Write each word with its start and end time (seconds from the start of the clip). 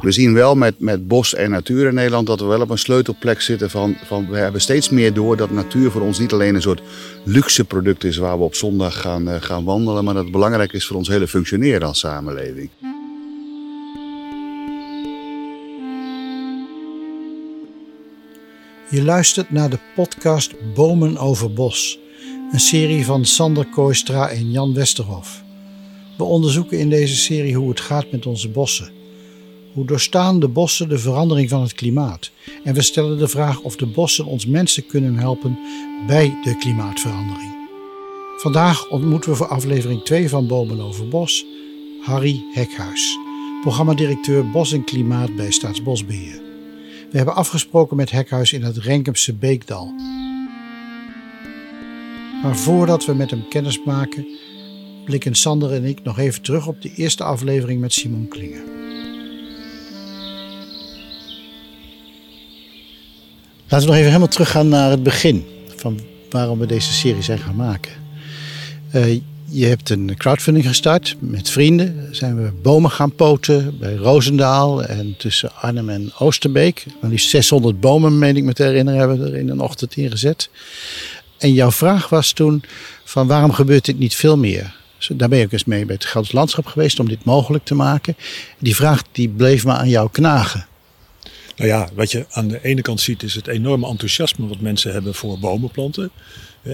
We 0.00 0.12
zien 0.12 0.34
wel 0.34 0.54
met, 0.54 0.74
met 0.78 1.08
bos 1.08 1.34
en 1.34 1.50
natuur 1.50 1.86
in 1.86 1.94
Nederland 1.94 2.26
dat 2.26 2.40
we 2.40 2.46
wel 2.46 2.60
op 2.60 2.70
een 2.70 2.78
sleutelplek 2.78 3.40
zitten 3.40 3.70
van, 3.70 3.96
van 4.04 4.30
we 4.30 4.36
hebben 4.36 4.60
steeds 4.60 4.88
meer 4.88 5.14
door 5.14 5.36
dat 5.36 5.50
natuur 5.50 5.90
voor 5.90 6.02
ons 6.02 6.18
niet 6.18 6.32
alleen 6.32 6.54
een 6.54 6.62
soort 6.62 6.82
luxe 7.24 7.64
product 7.64 8.04
is 8.04 8.16
waar 8.16 8.38
we 8.38 8.44
op 8.44 8.54
zondag 8.54 9.00
gaan, 9.00 9.28
uh, 9.28 9.34
gaan 9.38 9.64
wandelen, 9.64 10.04
maar 10.04 10.14
dat 10.14 10.22
het 10.22 10.32
belangrijk 10.32 10.72
is 10.72 10.86
voor 10.86 10.96
ons 10.96 11.08
hele 11.08 11.28
functioneren 11.28 11.86
als 11.88 11.98
samenleving. 11.98 12.70
Je 18.90 19.02
luistert 19.02 19.50
naar 19.50 19.70
de 19.70 19.78
podcast 19.94 20.54
Bomen 20.74 21.16
over 21.16 21.52
Bos, 21.52 21.98
een 22.52 22.60
serie 22.60 23.04
van 23.04 23.24
Sander 23.24 23.66
Kooistra 23.66 24.28
en 24.28 24.50
Jan 24.50 24.74
Westerhof. 24.74 25.42
We 26.18 26.24
onderzoeken 26.24 26.78
in 26.78 26.90
deze 26.90 27.16
serie 27.16 27.56
hoe 27.56 27.68
het 27.68 27.80
gaat 27.80 28.10
met 28.10 28.26
onze 28.26 28.48
bossen. 28.48 29.03
Hoe 29.74 29.84
doorstaan 29.84 30.40
de 30.40 30.48
bossen 30.48 30.88
de 30.88 30.98
verandering 30.98 31.48
van 31.48 31.62
het 31.62 31.72
klimaat? 31.72 32.30
En 32.64 32.74
we 32.74 32.82
stellen 32.82 33.18
de 33.18 33.28
vraag 33.28 33.60
of 33.60 33.76
de 33.76 33.86
bossen 33.86 34.24
ons 34.24 34.46
mensen 34.46 34.86
kunnen 34.86 35.16
helpen 35.16 35.58
bij 36.06 36.38
de 36.44 36.56
klimaatverandering. 36.56 37.52
Vandaag 38.36 38.88
ontmoeten 38.88 39.30
we 39.30 39.36
voor 39.36 39.46
aflevering 39.46 40.02
2 40.02 40.28
van 40.28 40.46
Bomen 40.46 40.80
over 40.80 41.08
Bos 41.08 41.44
Harry 42.02 42.44
Hekhuis, 42.52 43.18
programmadirecteur 43.60 44.50
Bos 44.50 44.72
en 44.72 44.84
Klimaat 44.84 45.36
bij 45.36 45.50
Staatsbosbeheer. 45.50 46.42
We 47.10 47.16
hebben 47.16 47.34
afgesproken 47.34 47.96
met 47.96 48.10
Hekhuis 48.10 48.52
in 48.52 48.62
het 48.62 48.76
Renkemse 48.76 49.34
Beekdal. 49.34 49.92
Maar 52.42 52.56
voordat 52.56 53.04
we 53.04 53.14
met 53.14 53.30
hem 53.30 53.48
kennis 53.48 53.84
maken, 53.84 54.26
blikken 55.04 55.34
Sander 55.34 55.72
en 55.72 55.84
ik 55.84 56.02
nog 56.02 56.18
even 56.18 56.42
terug 56.42 56.66
op 56.66 56.82
de 56.82 56.94
eerste 56.94 57.24
aflevering 57.24 57.80
met 57.80 57.92
Simon 57.92 58.28
Klingen. 58.28 58.74
Laten 63.74 63.88
we 63.88 63.94
nog 63.94 64.02
even 64.02 64.14
helemaal 64.14 64.34
teruggaan 64.34 64.68
naar 64.68 64.90
het 64.90 65.02
begin 65.02 65.46
van 65.76 66.00
waarom 66.30 66.58
we 66.58 66.66
deze 66.66 66.92
serie 66.92 67.22
zijn 67.22 67.38
gaan 67.38 67.56
maken. 67.56 67.92
Uh, 68.94 69.20
je 69.44 69.66
hebt 69.66 69.90
een 69.90 70.14
crowdfunding 70.16 70.66
gestart 70.66 71.16
met 71.18 71.50
vrienden. 71.50 72.08
Zijn 72.10 72.42
we 72.42 72.52
bomen 72.62 72.90
gaan 72.90 73.14
poten 73.14 73.78
bij 73.78 73.94
Roosendaal 73.94 74.84
en 74.84 75.14
tussen 75.18 75.54
Arnhem 75.54 75.88
en 75.88 76.12
Oosterbeek. 76.18 76.86
Maar 77.00 77.10
liefst 77.10 77.28
600 77.28 77.80
bomen, 77.80 78.18
meen 78.18 78.36
ik 78.36 78.44
me 78.44 78.52
te 78.52 78.62
herinneren, 78.62 78.98
hebben 79.00 79.18
we 79.18 79.26
er 79.26 79.36
in 79.36 79.48
een 79.48 79.60
ochtend 79.60 79.96
in 79.96 80.10
gezet. 80.10 80.50
En 81.38 81.52
jouw 81.52 81.70
vraag 81.70 82.08
was 82.08 82.32
toen 82.32 82.62
van 83.04 83.26
waarom 83.26 83.52
gebeurt 83.52 83.84
dit 83.84 83.98
niet 83.98 84.14
veel 84.14 84.36
meer? 84.36 84.76
Daar 85.08 85.28
ben 85.28 85.44
ook 85.44 85.52
eens 85.52 85.64
mee 85.64 85.86
bij 85.86 85.94
het 85.94 86.04
Gelds 86.04 86.32
Landschap 86.32 86.66
geweest 86.66 87.00
om 87.00 87.08
dit 87.08 87.24
mogelijk 87.24 87.64
te 87.64 87.74
maken. 87.74 88.16
Die 88.58 88.76
vraag 88.76 89.02
die 89.12 89.28
bleef 89.28 89.64
me 89.64 89.72
aan 89.72 89.88
jou 89.88 90.08
knagen. 90.12 90.66
Nou 91.56 91.68
ja, 91.68 91.88
wat 91.94 92.10
je 92.10 92.26
aan 92.30 92.48
de 92.48 92.64
ene 92.64 92.82
kant 92.82 93.00
ziet 93.00 93.22
is 93.22 93.34
het 93.34 93.46
enorme 93.46 93.88
enthousiasme 93.88 94.46
wat 94.46 94.60
mensen 94.60 94.92
hebben 94.92 95.14
voor 95.14 95.38
bomenplanten. 95.38 96.10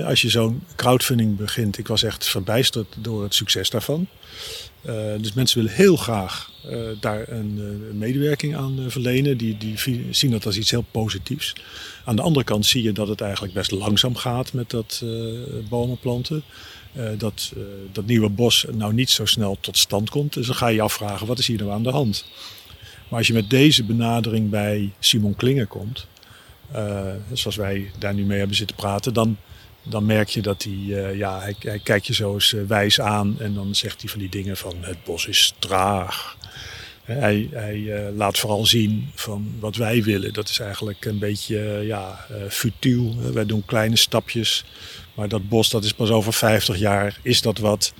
Als 0.04 0.22
je 0.22 0.28
zo'n 0.28 0.62
crowdfunding 0.76 1.36
begint, 1.36 1.78
ik 1.78 1.88
was 1.88 2.02
echt 2.02 2.28
verbijsterd 2.28 2.96
door 2.98 3.22
het 3.22 3.34
succes 3.34 3.70
daarvan. 3.70 4.06
Uh, 4.86 4.94
dus 5.18 5.32
mensen 5.32 5.58
willen 5.60 5.76
heel 5.76 5.96
graag 5.96 6.50
uh, 6.66 6.88
daar 7.00 7.28
een 7.28 7.58
uh, 7.58 7.94
medewerking 7.98 8.56
aan 8.56 8.84
verlenen. 8.88 9.36
Die, 9.36 9.56
die 9.56 9.76
zien 10.10 10.30
dat 10.30 10.46
als 10.46 10.56
iets 10.56 10.70
heel 10.70 10.84
positiefs. 10.90 11.52
Aan 12.04 12.16
de 12.16 12.22
andere 12.22 12.44
kant 12.44 12.66
zie 12.66 12.82
je 12.82 12.92
dat 12.92 13.08
het 13.08 13.20
eigenlijk 13.20 13.54
best 13.54 13.70
langzaam 13.70 14.16
gaat 14.16 14.52
met 14.52 14.70
dat 14.70 15.04
bomenplanten. 15.68 16.42
dat 17.18 17.52
dat 17.92 18.06
nieuwe 18.06 18.28
bos 18.28 18.66
nou 18.72 18.92
niet 18.92 19.10
zo 19.10 19.24
snel 19.24 19.56
tot 19.60 19.78
stand 19.78 20.10
komt. 20.10 20.32
Dus 20.32 20.46
dan 20.46 20.56
ga 20.56 20.68
je 20.68 20.74
je 20.74 20.82
afvragen, 20.82 21.26
wat 21.26 21.38
is 21.38 21.46
hier 21.46 21.58
nou 21.58 21.70
aan 21.70 21.82
de 21.82 21.90
hand? 21.90 22.24
Maar 23.10 23.18
als 23.18 23.26
je 23.26 23.32
met 23.34 23.50
deze 23.50 23.84
benadering 23.84 24.50
bij 24.50 24.92
Simon 24.98 25.36
Klinger 25.36 25.66
komt, 25.66 26.06
zoals 27.32 27.56
wij 27.56 27.90
daar 27.98 28.14
nu 28.14 28.24
mee 28.24 28.38
hebben 28.38 28.56
zitten 28.56 28.76
praten, 28.76 29.14
dan 29.14 29.36
dan 29.82 30.06
merk 30.06 30.28
je 30.28 30.42
dat 30.42 30.62
hij, 30.62 30.72
uh, 30.72 31.16
ja, 31.16 31.40
hij, 31.40 31.54
hij, 31.58 31.78
kijkt 31.78 32.06
je 32.06 32.14
zo 32.14 32.34
eens 32.34 32.52
uh, 32.52 32.66
wijs 32.66 33.00
aan 33.00 33.36
en 33.40 33.54
dan 33.54 33.74
zegt 33.74 34.00
hij 34.00 34.10
van 34.10 34.18
die 34.18 34.28
dingen 34.28 34.56
van 34.56 34.74
het 34.80 35.04
bos 35.04 35.26
is 35.26 35.54
traag. 35.58 36.36
Hij, 37.02 37.48
hij 37.52 37.76
uh, 37.76 38.16
laat 38.16 38.38
vooral 38.38 38.66
zien 38.66 39.10
van 39.14 39.54
wat 39.60 39.76
wij 39.76 40.02
willen. 40.02 40.32
Dat 40.32 40.48
is 40.48 40.58
eigenlijk 40.58 41.04
een 41.04 41.18
beetje 41.18 41.58
ja, 41.84 42.26
futiel. 42.48 43.32
Wij 43.32 43.46
doen 43.46 43.64
kleine 43.64 43.96
stapjes. 43.96 44.64
Maar 45.14 45.28
dat 45.28 45.48
bos, 45.48 45.70
dat 45.70 45.84
is 45.84 45.92
pas 45.92 46.10
over 46.10 46.32
50 46.32 46.78
jaar, 46.78 47.18
is 47.22 47.42
dat 47.42 47.58
wat. 47.58 47.92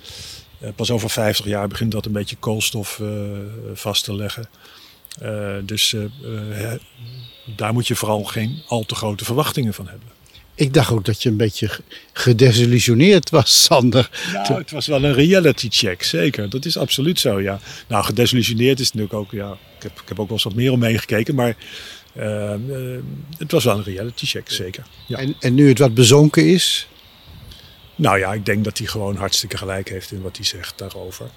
pas 0.75 0.91
over 0.91 1.09
50 1.09 1.45
jaar 1.45 1.67
begint 1.67 1.91
dat 1.91 2.05
een 2.05 2.11
beetje 2.11 2.35
koolstof 2.35 3.01
vast 3.73 4.03
te 4.03 4.15
leggen. 4.15 4.49
Dus 5.63 5.95
daar 7.55 7.73
moet 7.73 7.87
je 7.87 7.95
vooral 7.95 8.23
geen 8.23 8.61
al 8.67 8.83
te 8.83 8.95
grote 8.95 9.25
verwachtingen 9.25 9.73
van 9.73 9.87
hebben. 9.87 10.07
Ik 10.55 10.73
dacht 10.73 10.91
ook 10.91 11.05
dat 11.05 11.23
je 11.23 11.29
een 11.29 11.37
beetje 11.37 11.69
gedesillusioneerd 12.13 13.29
was, 13.29 13.63
Sander. 13.63 14.09
Nou, 14.33 14.53
het 14.53 14.71
was 14.71 14.87
wel 14.87 15.03
een 15.03 15.13
reality 15.13 15.67
check, 15.69 16.03
zeker. 16.03 16.49
Dat 16.49 16.65
is 16.65 16.77
absoluut 16.77 17.19
zo, 17.19 17.41
ja. 17.41 17.59
Nou, 17.87 18.03
gedesillusioneerd 18.03 18.79
is 18.79 18.85
natuurlijk 18.93 19.13
ook, 19.13 19.31
ja. 19.31 19.51
Ik 19.51 19.83
heb, 19.83 19.91
ik 20.01 20.07
heb 20.07 20.19
ook 20.19 20.27
wel 20.27 20.35
eens 20.35 20.43
wat 20.43 20.55
meer 20.55 20.71
omheen 20.71 20.99
gekeken, 20.99 21.35
maar 21.35 21.55
uh, 22.15 22.53
uh, 22.67 22.99
het 23.37 23.51
was 23.51 23.63
wel 23.63 23.77
een 23.77 23.83
reality 23.83 24.25
check, 24.25 24.51
zeker. 24.51 24.83
Ja. 25.07 25.17
En, 25.17 25.35
en 25.39 25.53
nu 25.53 25.67
het 25.67 25.79
wat 25.79 25.93
bezonken 25.93 26.47
is? 26.47 26.87
Nou 27.95 28.19
ja, 28.19 28.33
ik 28.33 28.45
denk 28.45 28.63
dat 28.63 28.77
hij 28.77 28.87
gewoon 28.87 29.15
hartstikke 29.15 29.57
gelijk 29.57 29.89
heeft 29.89 30.11
in 30.11 30.21
wat 30.21 30.35
hij 30.35 30.45
zegt 30.45 30.77
daarover. 30.77 31.29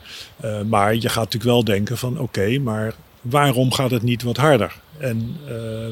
Uh, 0.45 0.63
maar 0.63 0.95
je 0.95 1.09
gaat 1.09 1.25
natuurlijk 1.25 1.45
wel 1.45 1.65
denken 1.65 1.99
van, 1.99 2.19
oké, 2.19 2.59
maar 2.59 2.95
waarom 3.25 3.73
gaat 3.73 3.91
het 3.91 4.03
niet 4.03 4.23
wat 4.23 4.37
harder? 4.37 4.81
En 4.99 5.37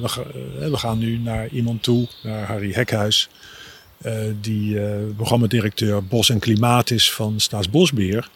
we, 0.00 0.08
ga, 0.08 0.22
uh, 0.60 0.68
we, 0.68 0.76
gaan 0.76 0.98
nu 0.98 1.18
naar 1.18 1.48
iemand 1.48 1.82
toe, 1.82 2.08
naar 2.22 2.46
Harry 2.46 2.72
Hekhuis, 2.72 3.28
uh, 4.06 4.12
die 4.40 4.80
programmadirecteur 5.16 6.04
Bos 6.04 6.30
en 6.30 6.38
Klimaat 6.38 6.90
is 6.90 7.12
van 7.12 7.40
Staatsbosbeheer. 7.40 8.28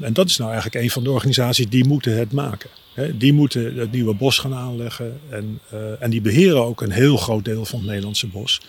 en 0.00 0.12
dat 0.12 0.28
is 0.28 0.36
nou 0.36 0.50
eigenlijk 0.52 0.84
een 0.84 0.90
van 0.90 1.04
de 1.04 1.10
organisaties 1.10 1.68
die 1.68 1.86
moeten 1.86 2.18
het 2.18 2.32
maken. 2.32 2.70
Hè? 2.94 3.16
Die 3.16 3.32
moeten 3.32 3.76
het 3.76 3.92
nieuwe 3.92 4.14
bos 4.14 4.38
gaan 4.38 4.54
aanleggen 4.54 5.20
en, 5.30 5.60
en 6.00 6.10
die 6.10 6.20
beheren 6.20 6.64
ook 6.64 6.82
een 6.82 6.90
heel 6.90 7.16
groot 7.16 7.44
deel 7.44 7.64
van 7.64 7.78
het 7.78 7.88
Nederlandse 7.88 8.26
bos. 8.26 8.60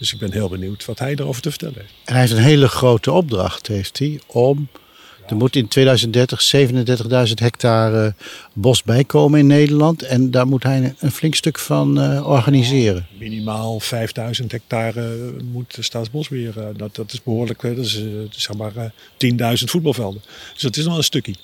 Dus 0.00 0.12
ik 0.12 0.18
ben 0.18 0.32
heel 0.32 0.48
benieuwd 0.48 0.84
wat 0.84 0.98
hij 0.98 1.14
erover 1.14 1.42
te 1.42 1.50
vertellen 1.50 1.74
heeft. 1.78 1.92
En 2.04 2.12
hij 2.12 2.20
heeft 2.20 2.32
een 2.32 2.38
hele 2.38 2.68
grote 2.68 3.12
opdracht, 3.12 3.66
heeft 3.66 3.98
hij, 3.98 4.20
om 4.26 4.68
er 5.30 5.36
moet 5.36 5.56
in 5.56 5.68
2030 5.68 6.52
37.000 7.28 7.34
hectare 7.34 8.14
bos 8.52 8.82
bijkomen 8.82 9.38
in 9.38 9.46
Nederland. 9.46 10.02
En 10.02 10.30
daar 10.30 10.46
moet 10.46 10.62
hij 10.62 10.94
een 10.98 11.10
flink 11.10 11.34
stuk 11.34 11.58
van 11.58 11.98
uh, 11.98 12.26
organiseren. 12.28 13.06
Minimaal 13.18 13.80
5000 13.80 14.52
hectare 14.52 15.32
moet 15.52 15.74
de 15.74 15.82
Staatsbosbeheer. 15.82 16.54
Uh, 16.58 16.64
dat, 16.76 16.94
dat 16.94 17.12
is 17.12 17.22
behoorlijk. 17.22 17.60
Dat 17.60 17.76
is 17.76 18.00
uh, 18.00 18.06
zeg 18.30 18.56
maar 18.56 18.92
10.000 19.26 19.64
voetbalvelden. 19.64 20.22
Dus 20.52 20.62
dat 20.62 20.76
is 20.76 20.84
nog 20.84 20.96
een 20.96 21.04
stukje. 21.04 21.34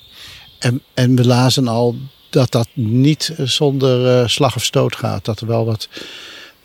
En, 0.59 0.83
en 0.95 1.17
we 1.17 1.27
lazen 1.27 1.69
al 1.69 1.97
dat 2.31 2.53
dat 2.53 2.69
niet 2.73 3.35
zonder 3.39 4.31
slag 4.31 4.57
of 4.57 4.65
stoot 4.65 4.97
gaat. 4.97 5.25
Dat 5.25 5.41
er 5.41 5.47
wel 5.47 5.65
wat 5.65 5.89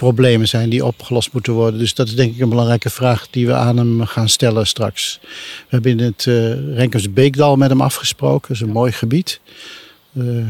problemen 0.02 0.48
zijn 0.48 0.70
die 0.70 0.86
opgelost 0.86 1.34
moeten 1.34 1.54
worden. 1.54 1.80
Dus 1.80 1.94
dat 1.94 2.08
is 2.08 2.16
denk 2.16 2.34
ik 2.34 2.40
een 2.40 2.50
belangrijke 2.50 2.90
vraag 2.90 3.30
die 3.30 3.48
we 3.48 3.54
aan 3.54 3.78
hem 3.78 4.06
gaan 4.06 4.30
stellen 4.30 4.68
straks. 4.68 5.20
We 5.22 5.28
hebben 5.68 5.92
in 5.92 6.00
het 6.00 6.26
uh, 6.26 6.76
Renkers 6.76 7.14
Beekdal 7.14 7.56
met 7.56 7.70
hem 7.70 7.82
afgesproken. 7.82 8.48
Dat 8.48 8.58
is 8.58 8.62
een 8.62 8.74
mooi 8.74 8.92
gebied. 8.92 9.40
Uh, 10.14 10.50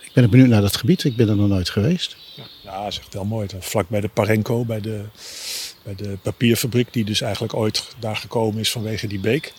ik 0.00 0.10
ben 0.12 0.30
benieuwd 0.30 0.48
naar 0.48 0.60
dat 0.60 0.76
gebied. 0.76 1.04
Ik 1.04 1.16
ben 1.16 1.28
er 1.28 1.36
nog 1.36 1.48
nooit 1.48 1.70
geweest. 1.70 2.16
Ja, 2.62 2.82
dat 2.82 2.92
is 2.92 2.98
echt 2.98 3.12
heel 3.12 3.24
mooi. 3.24 3.48
Vlak 3.58 3.88
bij 3.88 4.00
de 4.00 4.08
Parenco, 4.08 4.64
bij 4.64 4.80
de, 4.80 5.00
bij 5.82 5.94
de 5.94 6.18
papierfabriek 6.22 6.92
die 6.92 7.04
dus 7.04 7.20
eigenlijk 7.20 7.54
ooit 7.54 7.94
daar 7.98 8.16
gekomen 8.16 8.60
is 8.60 8.70
vanwege 8.70 9.06
die 9.06 9.20
beek 9.20 9.52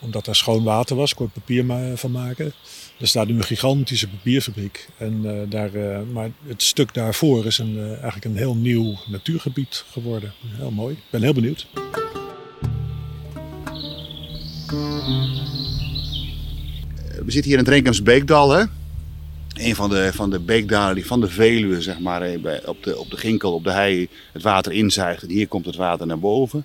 omdat 0.00 0.24
daar 0.24 0.36
schoon 0.36 0.64
water 0.64 0.96
was, 0.96 1.14
kon 1.14 1.30
papier 1.30 1.64
van 1.94 2.10
maken. 2.10 2.52
Er 2.98 3.08
staat 3.08 3.26
nu 3.26 3.34
een 3.34 3.44
gigantische 3.44 4.08
papierfabriek. 4.08 4.88
En, 4.96 5.20
uh, 5.24 5.32
daar, 5.48 5.74
uh, 5.74 5.98
maar 6.12 6.30
het 6.46 6.62
stuk 6.62 6.94
daarvoor 6.94 7.46
is 7.46 7.58
een, 7.58 7.76
uh, 7.76 7.88
eigenlijk 7.88 8.24
een 8.24 8.36
heel 8.36 8.56
nieuw 8.56 8.96
natuurgebied 9.06 9.84
geworden. 9.90 10.32
Heel 10.46 10.70
mooi. 10.70 10.94
Ik 10.94 11.02
ben 11.10 11.22
heel 11.22 11.34
benieuwd. 11.34 11.66
We 17.24 17.30
zitten 17.30 17.50
hier 17.50 17.58
in 17.58 17.64
het 17.64 17.68
Renkens 17.68 18.02
Beekdal, 18.02 18.50
hè? 18.50 18.64
Een 19.54 19.74
van 19.74 19.90
de, 19.90 20.10
van 20.12 20.30
de 20.30 20.38
beekdalen 20.38 20.94
die 20.94 21.06
van 21.06 21.20
de 21.20 21.28
Veluwe, 21.28 21.82
zeg 21.82 21.98
maar, 21.98 22.34
op 22.64 22.82
de, 22.82 22.98
op 22.98 23.10
de 23.10 23.16
Ginkel, 23.16 23.54
op 23.54 23.64
de 23.64 23.70
hei, 23.70 24.08
het 24.32 24.42
water 24.42 24.72
inzuigt. 24.72 25.22
En 25.22 25.28
hier 25.28 25.48
komt 25.48 25.66
het 25.66 25.76
water 25.76 26.06
naar 26.06 26.18
boven. 26.18 26.64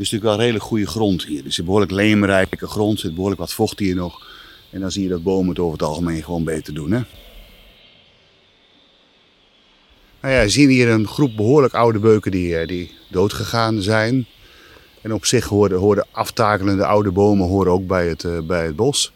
Is 0.00 0.10
natuurlijk 0.10 0.36
wel 0.36 0.46
redelijk 0.46 0.70
goede 0.70 0.86
grond 0.86 1.24
hier. 1.24 1.46
Is 1.46 1.58
een 1.58 1.64
behoorlijk 1.64 1.92
leemrijke 1.92 2.66
grond, 2.66 2.92
er 2.92 2.98
zit 2.98 3.14
behoorlijk 3.14 3.40
wat 3.40 3.52
vocht 3.52 3.78
hier 3.78 3.94
nog. 3.94 4.26
En 4.70 4.80
dan 4.80 4.90
zie 4.90 5.02
je 5.02 5.08
dat 5.08 5.22
bomen 5.22 5.48
het 5.48 5.58
over 5.58 5.72
het 5.72 5.88
algemeen 5.88 6.24
gewoon 6.24 6.44
beter 6.44 6.74
doen. 6.74 6.90
Hè? 6.90 7.00
Nou 10.20 10.34
ja, 10.34 10.42
we 10.42 10.48
zien 10.48 10.68
hier 10.68 10.88
een 10.88 11.08
groep 11.08 11.36
behoorlijk 11.36 11.74
oude 11.74 11.98
beuken 11.98 12.30
die, 12.30 12.56
eh, 12.56 12.68
die 12.68 12.90
doodgegaan 13.08 13.82
zijn. 13.82 14.26
En 15.02 15.14
op 15.14 15.24
zich 15.24 15.44
horen, 15.44 15.78
horen 15.78 16.06
aftakelende 16.10 16.86
oude 16.86 17.10
bomen 17.10 17.48
horen 17.48 17.72
ook 17.72 17.86
bij 17.86 18.08
het, 18.08 18.22
uh, 18.22 18.40
bij 18.40 18.66
het 18.66 18.76
bos. 18.76 19.12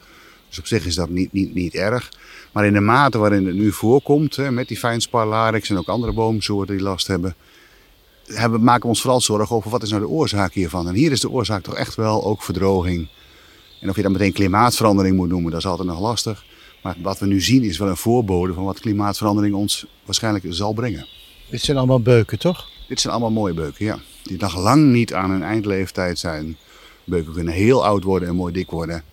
Dus 0.49 0.59
op 0.59 0.67
zich 0.67 0.87
is 0.87 0.95
dat 0.95 1.09
niet, 1.09 1.33
niet, 1.33 1.55
niet 1.55 1.75
erg. 1.75 2.13
Maar 2.53 2.67
in 2.67 2.73
de 2.73 2.81
mate 2.81 3.19
waarin 3.19 3.47
het 3.47 3.55
nu 3.55 3.73
voorkomt, 3.73 4.37
hè, 4.37 4.51
met 4.51 4.69
die 4.69 4.79
fijnspar 4.79 5.27
larix 5.27 5.71
en 5.71 5.79
ook 5.79 5.89
andere 5.89 6.13
boomsoorten 6.13 6.77
die 6.77 6.85
last 6.85 7.07
hebben, 7.07 7.35
hebben, 8.27 8.63
maken 8.63 8.83
we 8.83 8.89
ons 8.89 9.01
vooral 9.01 9.21
zorgen 9.21 9.57
over 9.57 9.71
wat 9.71 9.83
is 9.83 9.91
nou 9.91 10.03
de 10.03 10.09
oorzaak 10.09 10.53
hiervan. 10.53 10.89
En 10.89 10.95
hier 10.95 11.13
is 11.13 11.21
de 11.21 11.31
oorzaak 11.31 11.63
toch 11.63 11.75
echt 11.75 11.95
wel 11.95 12.25
ook 12.25 12.43
verdroging. 12.43 13.09
En 13.81 13.89
of 13.91 13.97
je 13.97 14.03
dat 14.03 14.13
meteen 14.13 14.33
klimaatverandering 14.33 15.17
moet 15.17 15.29
noemen, 15.29 15.51
dat 15.51 15.61
is 15.61 15.67
altijd 15.67 15.89
nog 15.89 16.01
lastig. 16.01 16.45
Maar 16.83 16.97
wat 17.03 17.19
we 17.19 17.27
nu 17.27 17.41
zien 17.41 17.63
is 17.63 17.79
wel 17.79 17.89
een 17.89 17.97
voorbode 17.97 18.53
van 18.53 18.65
wat 18.65 18.81
klimaatverandering 18.81 19.55
ons 19.55 19.87
waarschijnlijk 20.05 20.45
zal 20.49 20.73
brengen. 20.73 21.07
Dit 21.51 21.61
zijn 21.61 21.77
allemaal 21.77 22.01
beuken, 22.01 22.39
toch? 22.39 22.69
Dit 22.89 23.01
zijn 23.01 23.13
allemaal 23.13 23.33
mooie 23.33 23.55
beuken, 23.55 23.85
ja. 23.85 23.99
Die 24.23 24.39
nog 24.39 24.57
lang 24.57 24.93
niet 24.93 25.15
aan 25.15 25.31
hun 25.31 25.43
eindleeftijd 25.43 26.19
zijn. 26.19 26.57
Beuken 27.05 27.33
kunnen 27.33 27.55
heel 27.55 27.85
oud 27.85 28.05
worden 28.05 28.29
en 28.29 28.35
mooi 28.35 28.53
dik 28.53 28.71
worden. 28.71 29.05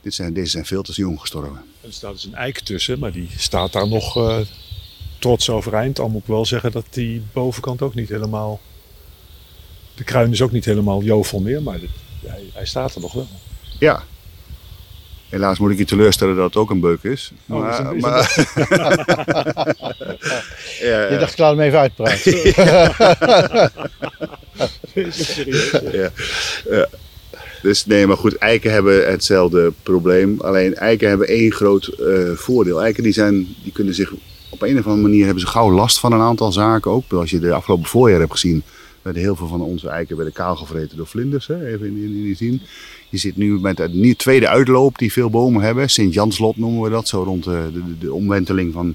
Dit 0.00 0.14
zijn, 0.14 0.34
deze 0.34 0.50
zijn 0.50 0.66
veel 0.66 0.82
te 0.82 0.92
jong 0.92 1.20
gestorven. 1.20 1.62
Er 1.80 1.92
staat 1.92 2.12
dus 2.12 2.24
een 2.24 2.34
eik 2.34 2.60
tussen, 2.60 2.98
maar 2.98 3.12
die 3.12 3.28
staat 3.36 3.72
daar 3.72 3.88
nog 3.88 4.16
uh, 4.16 4.38
trots 5.24 5.50
overeind. 5.50 5.98
Al 6.00 6.08
moet 6.08 6.20
ik 6.20 6.26
wel 6.26 6.46
zeggen 6.46 6.72
dat 6.72 6.84
die 6.90 7.22
bovenkant 7.32 7.82
ook 7.82 7.94
niet 7.94 8.08
helemaal... 8.08 8.60
De 9.94 10.04
kruin 10.04 10.32
is 10.32 10.42
ook 10.42 10.52
niet 10.52 10.64
helemaal 10.64 11.02
jovel 11.02 11.40
meer, 11.40 11.62
maar 11.62 11.78
hij, 12.26 12.50
hij 12.52 12.66
staat 12.66 12.94
er 12.94 13.00
nog 13.00 13.12
wel. 13.12 13.28
Ja, 13.78 14.02
Helaas 15.28 15.58
moet 15.58 15.70
ik 15.70 15.78
je 15.78 15.84
teleurstellen 15.84 16.36
dat 16.36 16.44
het 16.44 16.56
ook 16.56 16.70
een 16.70 16.80
beuk 16.80 17.02
is. 17.02 17.32
Oh, 17.48 17.60
maar, 17.60 17.96
maar... 17.96 18.34
ja, 20.80 21.08
je 21.10 21.16
dacht, 21.18 21.32
ik 21.32 21.38
laat 21.38 21.56
hem 21.56 21.60
even 21.60 21.78
uitpraten. 21.78 22.32
ja. 26.00 26.10
ja. 26.70 26.88
Dus 27.62 27.86
nee, 27.86 28.06
maar 28.06 28.16
goed, 28.16 28.38
eiken 28.38 28.72
hebben 28.72 29.10
hetzelfde 29.10 29.72
probleem. 29.82 30.40
Alleen 30.40 30.74
eiken 30.74 31.08
hebben 31.08 31.28
één 31.28 31.52
groot 31.52 31.90
uh, 32.00 32.30
voordeel. 32.34 32.82
Eiken 32.82 33.02
die 33.02 33.12
zijn, 33.12 33.54
die 33.62 33.72
kunnen 33.72 33.94
zich 33.94 34.12
op 34.54 34.62
een 34.62 34.78
of 34.78 34.86
andere 34.86 35.08
manier 35.08 35.24
hebben 35.24 35.42
ze 35.42 35.46
gauw 35.46 35.70
last 35.70 36.00
van 36.00 36.12
een 36.12 36.20
aantal 36.20 36.52
zaken. 36.52 36.90
Ook 36.90 37.12
als 37.12 37.30
je 37.30 37.38
de 37.38 37.52
afgelopen 37.52 37.86
voorjaar 37.86 38.20
hebt 38.20 38.32
gezien, 38.32 38.62
werden 39.02 39.22
heel 39.22 39.36
veel 39.36 39.46
van 39.46 39.60
onze 39.60 39.88
eiken 39.88 40.16
werden 40.16 40.34
kaal 40.34 40.56
gevreten 40.56 40.96
door 40.96 41.06
vlinders. 41.06 41.46
Hè? 41.46 41.66
Even 41.66 41.86
in, 41.86 41.96
in, 41.96 42.36
in. 42.38 42.60
Je 43.08 43.18
zit 43.18 43.36
nu 43.36 43.60
met 43.60 43.80
een 43.80 44.14
tweede 44.16 44.48
uitloop 44.48 44.98
die 44.98 45.12
veel 45.12 45.30
bomen 45.30 45.62
hebben. 45.62 45.90
Sint-Janslot 45.90 46.56
noemen 46.56 46.82
we 46.82 46.90
dat, 46.90 47.08
zo 47.08 47.22
rond 47.22 47.44
de, 47.44 47.70
de, 47.72 47.98
de, 47.98 48.12
omwenteling 48.12 48.72
van 48.72 48.94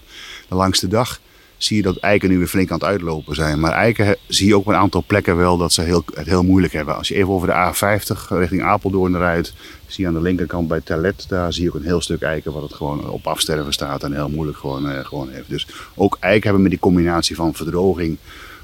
de 0.50 0.56
langste 0.56 0.88
dag. 0.88 1.20
Zie 1.60 1.78
je 1.78 1.84
dat 1.84 1.98
eiken 1.98 2.30
nu 2.30 2.38
weer 2.38 2.48
flink 2.48 2.72
aan 2.72 2.78
het 2.78 2.88
uitlopen 2.88 3.36
zijn. 3.36 3.60
Maar 3.60 3.72
eiken 3.72 4.16
zie 4.28 4.48
je 4.48 4.56
ook 4.56 4.62
op 4.62 4.68
een 4.68 4.76
aantal 4.76 5.04
plekken 5.08 5.38
wel 5.38 5.58
dat 5.58 5.74
ze 5.74 5.82
heel, 5.82 6.04
het 6.14 6.26
heel 6.26 6.44
moeilijk 6.44 6.74
hebben. 6.74 6.96
Als 6.98 7.08
je 7.08 7.16
even 7.16 7.30
over 7.30 7.48
de 7.48 7.74
A50 7.74 8.28
richting 8.28 8.64
Apeldoorn 8.64 9.18
rijdt, 9.18 9.54
zie 9.88 10.04
je 10.04 10.10
aan 10.10 10.16
de 10.16 10.22
linkerkant 10.22 10.68
bij 10.68 10.82
Terlet, 10.82 11.26
daar 11.28 11.54
zie 11.54 11.64
je 11.64 11.70
ook 11.70 11.76
een 11.76 11.84
heel 11.84 12.02
stuk 12.02 12.22
eiken 12.22 12.52
wat 12.54 12.62
het 12.62 12.74
gewoon 12.74 13.10
op 13.10 13.28
afsterven 13.28 13.74
staat 13.74 14.04
en 14.04 14.14
heel 14.14 14.30
moeilijk 14.30 14.58
gewoon, 14.58 14.90
eh, 14.90 15.06
gewoon 15.06 15.30
heeft. 15.30 15.50
Dus 15.50 15.68
ook 15.96 16.18
eiken 16.20 16.44
hebben 16.44 16.62
met 16.62 16.72
die 16.72 16.80
combinatie 16.80 17.36
van 17.36 17.54
verdroging, 17.54 18.18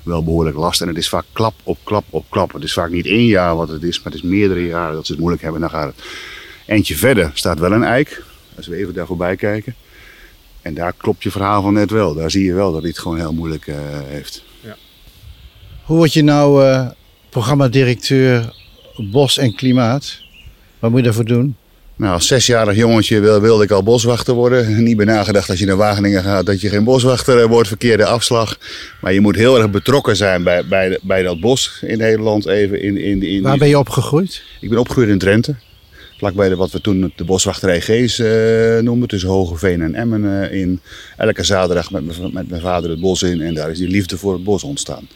wel 0.04 0.24
behoorlijk 0.24 0.58
last. 0.58 0.82
En 0.82 0.88
het 0.88 0.98
is 0.98 1.10
vaak 1.10 1.26
klap 1.32 1.54
op 1.64 1.78
klap 1.84 2.06
op 2.10 2.26
klap. 2.30 2.54
Het 2.54 2.64
is 2.64 2.74
vaak 2.74 2.90
niet 2.90 3.06
één 3.06 3.26
jaar 3.26 3.56
wat 3.56 3.70
het 3.70 3.84
is, 3.84 3.98
maar 4.04 4.14
het 4.14 4.24
is 4.24 4.30
meerdere 4.30 4.66
jaren 4.66 4.96
dat 4.96 5.06
ze 5.06 5.12
het 5.12 5.22
moeilijk 5.22 5.44
hebben. 5.44 5.62
Dan 5.62 5.70
gaat 5.70 5.96
het 5.96 6.06
eentje 6.66 6.96
verder 6.96 7.32
staat 7.34 7.60
wel 7.60 7.72
een 7.72 7.84
eik. 7.84 8.24
Als 8.56 8.68
we 8.68 8.76
even 8.76 8.94
daar 8.94 9.06
voorbij 9.06 9.36
kijken. 9.36 9.76
En 10.66 10.74
daar 10.74 10.94
klopt 10.98 11.24
je 11.24 11.32
verhaal 11.32 11.62
van 11.62 11.74
net 11.74 11.92
wel. 11.92 12.14
Daar 12.14 12.32
zie 12.32 12.44
je 12.44 12.54
wel 12.54 12.72
dat 12.72 12.82
hij 12.82 12.90
het 12.90 13.00
gewoon 13.00 13.18
heel 13.18 13.34
moeilijk 13.34 13.68
uh, 13.68 13.76
heeft. 14.06 14.44
Ja. 14.64 14.76
Hoe 15.84 15.98
word 15.98 16.14
je 16.14 16.24
nou 16.24 16.64
uh, 16.64 16.90
programmadirecteur 17.30 18.54
Bos 19.12 19.38
en 19.38 19.56
Klimaat? 19.56 20.22
Wat 20.80 20.90
moet 20.90 21.00
je 21.00 21.06
daarvoor 21.06 21.26
doen? 21.26 21.56
Nou, 21.96 22.14
als 22.14 22.28
zesjarig 22.28 22.76
jongetje 22.76 23.20
wilde 23.20 23.64
ik 23.64 23.72
al 23.72 23.84
boswachter 23.84 24.34
worden. 24.34 24.84
Niet 24.84 24.98
bij 24.98 25.06
nagedacht 25.06 25.50
als 25.50 25.60
je 25.60 25.66
naar 25.66 25.76
Wageningen 25.76 26.24
gaat 26.24 26.46
dat 26.46 26.62
je 26.62 26.70
geen 26.70 26.84
boswachter 26.84 27.42
eh, 27.42 27.46
wordt, 27.48 27.68
verkeerde 27.68 28.06
afslag. 28.06 28.58
Maar 29.02 29.14
je 29.14 29.22
moet 29.22 29.36
heel 29.36 29.58
erg 29.58 29.70
betrokken 29.70 30.16
zijn 30.16 30.44
bij, 30.44 30.66
bij, 30.68 31.00
bij 31.02 31.24
dat 31.24 31.40
bos 31.40 31.80
in 31.82 31.98
Nederland. 31.98 32.46
Even 32.46 32.82
in, 32.82 32.98
in, 32.98 33.24
in, 33.24 33.42
Waar 33.42 33.58
ben 33.58 33.68
je 33.68 33.80
opgegroeid? 33.80 34.44
Ik 34.62 34.70
ben 34.70 34.80
opgegroeid 34.80 35.10
in 35.10 35.18
Drenthe. 35.18 35.56
Vlakbij 36.26 36.50
de, 36.50 36.56
wat 36.56 36.72
we 36.72 36.82
toen 36.82 37.14
de 37.16 37.24
boswachterij 37.24 37.82
Gees 37.82 38.20
uh, 38.20 38.80
noemden, 38.80 39.08
tussen 39.08 39.30
Hogeveen 39.30 39.82
en 39.82 39.96
Emmen 39.96 40.24
uh, 40.24 40.62
in. 40.62 40.80
Elke 41.18 41.44
zaterdag 41.44 41.92
met, 41.92 42.34
met 42.34 42.50
mijn 42.50 42.62
vader 42.62 42.90
het 42.90 43.00
bos 43.00 43.24
in 43.24 43.42
en 43.42 43.54
daar 43.54 43.72
is 43.72 43.78
die 43.78 43.88
liefde 43.88 44.18
voor 44.18 44.34
het 44.34 44.44
bos 44.44 44.64
ontstaan. 44.64 45.08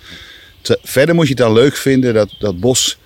Te, 0.61 0.79
verder 0.83 1.15
moet 1.15 1.23
je 1.23 1.33
het 1.33 1.41
dan 1.41 1.53
leuk 1.53 1.75
vinden 1.75 2.13
dat 2.13 2.35
dat 2.39 2.59
bos 2.59 2.97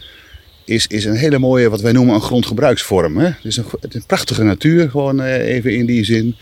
is, 0.65 0.87
is 0.87 1.05
een 1.05 1.15
hele 1.15 1.39
mooie, 1.39 1.69
wat 1.69 1.81
wij 1.81 1.91
noemen 1.91 2.15
een 2.15 2.21
grondgebruiksvorm. 2.21 3.17
Hè? 3.17 3.25
Het, 3.25 3.45
is 3.45 3.57
een, 3.57 3.65
het 3.81 3.93
is 3.93 4.01
een 4.01 4.07
prachtige 4.07 4.43
natuur, 4.43 4.89
gewoon 4.89 5.21
eh, 5.21 5.55
even 5.55 5.75
in 5.75 5.85
die 5.85 6.03
zin. 6.03 6.35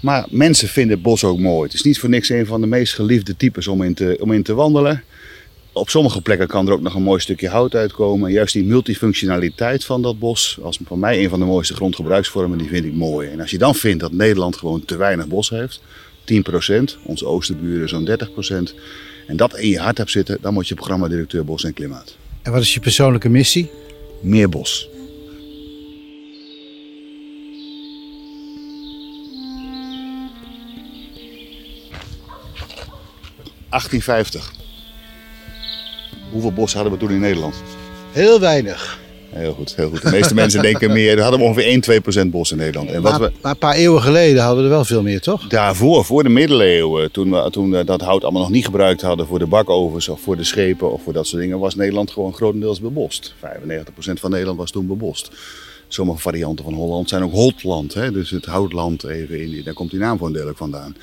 Maar 0.00 0.26
mensen 0.30 0.68
vinden 0.68 0.94
het 0.94 1.02
bos 1.02 1.24
ook 1.24 1.38
mooi. 1.38 1.64
Het 1.64 1.74
is 1.74 1.82
niet 1.82 1.98
voor 1.98 2.08
niks 2.08 2.28
een 2.28 2.46
van 2.46 2.60
de 2.60 2.66
meest 2.66 2.94
geliefde 2.94 3.36
types 3.36 3.68
om 3.68 3.82
in 3.82 3.94
te, 3.94 4.16
om 4.20 4.32
in 4.32 4.42
te 4.42 4.54
wandelen. 4.54 5.02
Op 5.74 5.90
sommige 5.90 6.20
plekken 6.20 6.46
kan 6.46 6.66
er 6.66 6.72
ook 6.72 6.80
nog 6.80 6.94
een 6.94 7.02
mooi 7.02 7.20
stukje 7.20 7.48
hout 7.48 7.74
uitkomen. 7.74 8.32
juist 8.32 8.52
die 8.52 8.64
multifunctionaliteit 8.64 9.84
van 9.84 10.02
dat 10.02 10.18
bos, 10.18 10.58
als 10.62 10.78
voor 10.84 10.98
mij 10.98 11.22
een 11.22 11.28
van 11.28 11.38
de 11.38 11.44
mooiste 11.44 11.74
grondgebruiksvormen, 11.74 12.58
die 12.58 12.68
vind 12.68 12.84
ik 12.84 12.94
mooi. 12.94 13.28
En 13.28 13.40
als 13.40 13.50
je 13.50 13.58
dan 13.58 13.74
vindt 13.74 14.00
dat 14.00 14.12
Nederland 14.12 14.56
gewoon 14.56 14.84
te 14.84 14.96
weinig 14.96 15.26
bos 15.26 15.50
heeft, 15.50 15.80
10%, 16.24 17.04
onze 17.04 17.26
oosterburen 17.26 17.88
zo'n 17.88 18.08
30%, 18.08 18.74
en 19.26 19.36
dat 19.36 19.56
in 19.56 19.68
je 19.68 19.78
hart 19.78 19.98
hebt 19.98 20.10
zitten, 20.10 20.38
dan 20.40 20.52
moet 20.52 20.68
je 20.68 20.74
programmadirecteur 20.74 21.44
Bos 21.44 21.64
en 21.64 21.74
Klimaat. 21.74 22.16
En 22.42 22.52
wat 22.52 22.62
is 22.62 22.74
je 22.74 22.80
persoonlijke 22.80 23.28
missie? 23.28 23.70
Meer 24.20 24.48
bos. 24.48 24.88
...1850. 33.70 34.61
Hoeveel 36.32 36.52
bos 36.52 36.74
hadden 36.74 36.92
we 36.92 36.98
toen 36.98 37.10
in 37.10 37.20
Nederland? 37.20 37.54
Heel 38.12 38.40
weinig. 38.40 39.00
Heel 39.32 39.52
goed, 39.52 39.76
heel 39.76 39.88
goed. 39.88 40.02
De 40.02 40.10
meeste 40.10 40.34
mensen 40.42 40.62
denken 40.62 40.92
meer. 40.92 41.16
We 41.16 41.22
hadden 41.22 41.40
ongeveer 41.40 41.64
1, 41.64 41.80
2 41.80 42.00
procent 42.00 42.30
bos 42.30 42.50
in 42.50 42.56
Nederland. 42.56 42.90
En 42.90 43.02
wat 43.02 43.10
maar, 43.10 43.20
we... 43.20 43.32
maar, 43.42 43.52
een 43.52 43.58
paar 43.58 43.74
eeuwen 43.74 44.02
geleden 44.02 44.42
hadden 44.42 44.58
we 44.58 44.64
er 44.64 44.74
wel 44.74 44.84
veel 44.84 45.02
meer, 45.02 45.20
toch? 45.20 45.46
Daarvoor, 45.46 46.04
voor 46.04 46.22
de 46.22 46.28
middeleeuwen, 46.28 47.10
toen 47.10 47.30
we, 47.30 47.50
toen 47.50 47.70
we 47.70 47.84
dat 47.84 48.00
hout 48.00 48.22
allemaal 48.22 48.42
nog 48.42 48.50
niet 48.50 48.64
gebruikt 48.64 49.00
hadden 49.00 49.26
voor 49.26 49.38
de 49.38 49.46
bakovens 49.46 50.08
of 50.08 50.20
voor 50.20 50.36
de 50.36 50.44
schepen 50.44 50.92
of 50.92 51.02
voor 51.02 51.12
dat 51.12 51.26
soort 51.26 51.42
dingen, 51.42 51.58
was 51.58 51.74
Nederland 51.74 52.10
gewoon 52.10 52.34
grotendeels 52.34 52.80
bebost. 52.80 53.34
95 53.38 53.92
procent 53.92 54.20
van 54.20 54.30
Nederland 54.30 54.58
was 54.58 54.70
toen 54.70 54.86
bebost. 54.86 55.30
Sommige 55.88 56.20
varianten 56.20 56.64
van 56.64 56.74
Holland 56.74 57.08
zijn 57.08 57.22
ook 57.22 57.32
holtland, 57.32 57.94
hè? 57.94 58.12
dus 58.12 58.30
het 58.30 58.44
houtland, 58.44 59.04
even 59.04 59.40
in, 59.40 59.62
daar 59.64 59.74
komt 59.74 59.90
die 59.90 60.00
naam 60.00 60.18
voor 60.18 60.26
een 60.26 60.32
deel 60.32 60.48
ook 60.48 60.56
vandaan. 60.56 60.96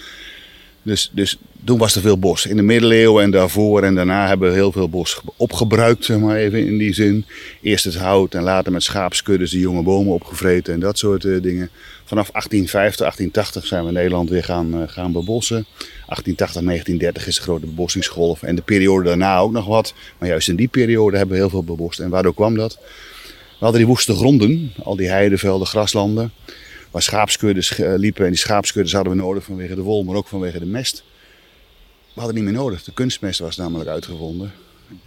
Dus, 0.90 1.12
dus 1.14 1.38
toen 1.64 1.78
was 1.78 1.96
er 1.96 2.02
veel 2.02 2.20
bos. 2.20 2.46
In 2.46 2.56
de 2.56 2.62
middeleeuwen 2.62 3.24
en 3.24 3.32
daarvoor 3.32 3.84
en 3.84 3.96
daarna 3.96 4.28
hebben 4.28 4.50
we 4.50 4.56
heel 4.56 4.72
veel 4.72 4.90
bos 4.90 5.22
opgebruikt, 5.36 6.06
zeg 6.06 6.18
maar 6.18 6.36
even 6.36 6.66
in 6.66 6.78
die 6.78 6.94
zin. 6.94 7.26
Eerst 7.62 7.84
het 7.84 7.96
hout 7.96 8.34
en 8.34 8.44
later 8.44 8.72
met 8.72 8.84
schaapskuddes 8.84 9.52
de 9.52 9.60
jonge 9.60 9.84
bomen 9.84 10.14
opgevreten 10.14 10.74
en 10.74 10.80
dat 10.80 10.98
soort 10.98 11.24
uh, 11.24 11.42
dingen. 11.42 11.70
Vanaf 12.06 12.32
1850, 12.32 13.00
1880 13.00 13.66
zijn 13.66 13.86
we 13.86 13.92
Nederland 13.92 14.30
weer 14.30 14.44
gaan, 14.44 14.82
uh, 14.82 14.88
gaan 14.88 15.12
bebossen. 15.12 15.66
1880, 15.78 16.62
1930 16.62 17.28
is 17.28 17.36
de 17.36 17.42
grote 17.42 17.66
bebossingsgolf. 17.66 18.44
En 18.44 18.56
de 18.56 18.62
periode 18.62 19.08
daarna 19.08 19.38
ook 19.38 19.52
nog 19.52 19.66
wat. 19.66 19.94
Maar 20.18 20.30
juist 20.30 20.50
in 20.50 20.56
die 20.56 20.68
periode 20.68 21.18
hebben 21.18 21.36
we 21.36 21.42
heel 21.42 21.52
veel 21.52 21.64
bebost. 21.64 22.00
En 22.00 22.10
waardoor 22.10 22.34
kwam 22.34 22.56
dat? 22.56 22.78
We 23.26 23.66
hadden 23.66 23.80
die 23.80 23.90
woeste 23.90 24.16
gronden, 24.16 24.72
al 24.84 24.96
die 24.96 25.10
heidevelden, 25.10 25.68
graslanden 25.68 26.32
waar 26.92 27.02
schaapskuddes 27.02 27.80
eh, 27.80 27.94
liepen. 27.96 28.24
En 28.24 28.32
die 28.32 28.40
schaapskuddes 28.40 28.94
hadden 28.94 29.14
we 29.14 29.22
nodig 29.22 29.44
vanwege 29.44 29.76
de 29.76 29.82
wol, 29.82 30.04
maar 30.04 30.16
ook 30.16 30.28
vanwege 30.28 30.60
de 30.60 30.66
mest. 30.66 31.04
We 32.14 32.20
hadden 32.20 32.36
niet 32.36 32.44
meer 32.44 32.62
nodig. 32.62 32.84
De 32.84 32.94
kunstmest 32.94 33.40
was 33.40 33.58
namelijk 33.58 33.90
uitgevonden. 33.90 34.52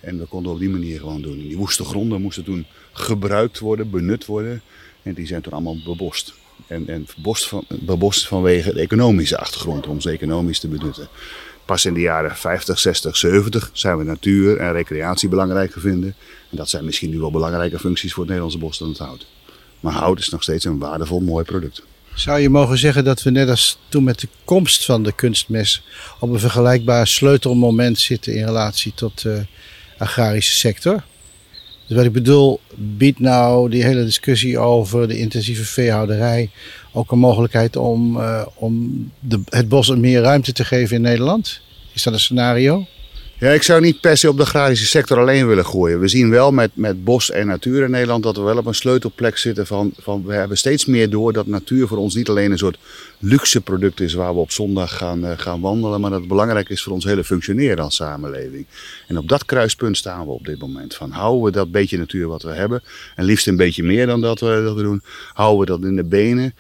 En 0.00 0.18
we 0.18 0.24
konden 0.24 0.52
op 0.52 0.58
die 0.58 0.68
manier 0.68 0.98
gewoon 0.98 1.22
doen. 1.22 1.38
die 1.38 1.56
woeste 1.56 1.84
gronden 1.84 2.20
moesten 2.20 2.44
toen 2.44 2.66
gebruikt 2.92 3.58
worden, 3.58 3.90
benut 3.90 4.26
worden. 4.26 4.62
En 5.02 5.14
die 5.14 5.26
zijn 5.26 5.42
toen 5.42 5.52
allemaal 5.52 5.82
bebost. 5.84 6.34
En, 6.66 6.88
en 6.88 7.06
bebost, 7.16 7.52
bebost 7.68 8.28
vanwege 8.28 8.72
de 8.72 8.80
economische 8.80 9.38
achtergrond, 9.38 9.86
om 9.86 10.00
ze 10.00 10.10
economisch 10.10 10.58
te 10.58 10.68
benutten. 10.68 11.08
Pas 11.64 11.84
in 11.84 11.94
de 11.94 12.00
jaren 12.00 12.36
50, 12.36 12.78
60, 12.78 13.16
70 13.16 13.70
zijn 13.72 13.98
we 13.98 14.04
natuur 14.04 14.56
en 14.56 14.72
recreatie 14.72 15.28
belangrijk 15.28 15.72
gevonden. 15.72 16.14
En 16.50 16.56
dat 16.56 16.68
zijn 16.68 16.84
misschien 16.84 17.10
nu 17.10 17.18
wel 17.18 17.30
belangrijke 17.30 17.78
functies 17.78 18.12
voor 18.12 18.22
het 18.22 18.32
Nederlandse 18.32 18.66
bos 18.66 18.78
dan 18.78 18.88
het 18.88 18.98
hout. 18.98 19.26
Maar 19.82 19.92
hout 19.92 20.18
is 20.18 20.28
nog 20.28 20.42
steeds 20.42 20.64
een 20.64 20.78
waardevol 20.78 21.20
mooi 21.20 21.44
product. 21.44 21.82
Zou 22.14 22.40
je 22.40 22.48
mogen 22.48 22.78
zeggen 22.78 23.04
dat 23.04 23.22
we 23.22 23.30
net 23.30 23.48
als 23.48 23.78
toen 23.88 24.04
met 24.04 24.20
de 24.20 24.28
komst 24.44 24.84
van 24.84 25.02
de 25.02 25.12
kunstmes 25.12 25.82
op 26.20 26.30
een 26.30 26.38
vergelijkbaar 26.38 27.06
sleutelmoment 27.06 27.98
zitten 27.98 28.34
in 28.34 28.44
relatie 28.44 28.92
tot 28.94 29.22
de 29.22 29.46
agrarische 29.98 30.56
sector? 30.56 31.02
Dus 31.86 31.96
wat 31.96 32.04
ik 32.04 32.12
bedoel, 32.12 32.60
biedt 32.74 33.18
nou 33.18 33.70
die 33.70 33.82
hele 33.82 34.04
discussie 34.04 34.58
over 34.58 35.08
de 35.08 35.18
intensieve 35.18 35.64
veehouderij 35.64 36.50
ook 36.92 37.12
een 37.12 37.18
mogelijkheid 37.18 37.76
om, 37.76 38.16
uh, 38.16 38.46
om 38.54 39.10
de, 39.20 39.40
het 39.48 39.68
bos 39.68 39.96
meer 39.96 40.20
ruimte 40.20 40.52
te 40.52 40.64
geven 40.64 40.96
in 40.96 41.02
Nederland? 41.02 41.60
Is 41.92 42.02
dat 42.02 42.12
een 42.12 42.20
scenario? 42.20 42.86
Ja, 43.42 43.50
ik 43.50 43.62
zou 43.62 43.80
niet 43.80 44.00
per 44.00 44.16
se 44.16 44.28
op 44.28 44.36
de 44.36 44.42
agrarische 44.42 44.86
sector 44.86 45.18
alleen 45.18 45.46
willen 45.46 45.66
gooien. 45.66 46.00
We 46.00 46.08
zien 46.08 46.30
wel 46.30 46.52
met, 46.52 46.70
met 46.74 47.04
bos 47.04 47.30
en 47.30 47.46
natuur 47.46 47.84
in 47.84 47.90
Nederland 47.90 48.22
dat 48.22 48.36
we 48.36 48.42
wel 48.42 48.56
op 48.56 48.66
een 48.66 48.74
sleutelplek 48.74 49.36
zitten 49.36 49.66
van, 49.66 49.92
van 49.98 50.24
we 50.26 50.34
hebben 50.34 50.58
steeds 50.58 50.86
meer 50.86 51.10
door 51.10 51.32
dat 51.32 51.46
natuur 51.46 51.86
voor 51.86 51.98
ons 51.98 52.14
niet 52.14 52.28
alleen 52.28 52.50
een 52.50 52.58
soort 52.58 52.78
luxe 53.18 53.60
product 53.60 54.00
is 54.00 54.14
waar 54.14 54.34
we 54.34 54.40
op 54.40 54.50
zondag 54.50 54.96
gaan, 54.96 55.24
uh, 55.24 55.30
gaan 55.36 55.60
wandelen, 55.60 56.00
maar 56.00 56.10
dat 56.10 56.18
het 56.18 56.28
belangrijk 56.28 56.68
is 56.68 56.82
voor 56.82 56.92
ons 56.92 57.04
hele 57.04 57.24
functioneren 57.24 57.84
als 57.84 57.96
samenleving. 57.96 58.66
En 59.08 59.18
op 59.18 59.28
dat 59.28 59.44
kruispunt 59.44 59.96
staan 59.96 60.26
we 60.26 60.32
op 60.32 60.44
dit 60.44 60.58
moment. 60.58 60.94
Van 60.94 61.10
houden 61.10 61.44
we 61.44 61.50
dat 61.50 61.72
beetje 61.72 61.98
natuur 61.98 62.26
wat 62.26 62.42
we 62.42 62.52
hebben, 62.52 62.82
en 63.16 63.24
liefst 63.24 63.46
een 63.46 63.56
beetje 63.56 63.82
meer 63.82 64.06
dan 64.06 64.20
dat 64.20 64.40
we, 64.40 64.62
dat 64.64 64.76
we 64.76 64.82
doen, 64.82 65.02
houden 65.32 65.60
we 65.60 65.66
dat 65.66 65.90
in 65.90 65.96
de 65.96 66.04
benen 66.04 66.54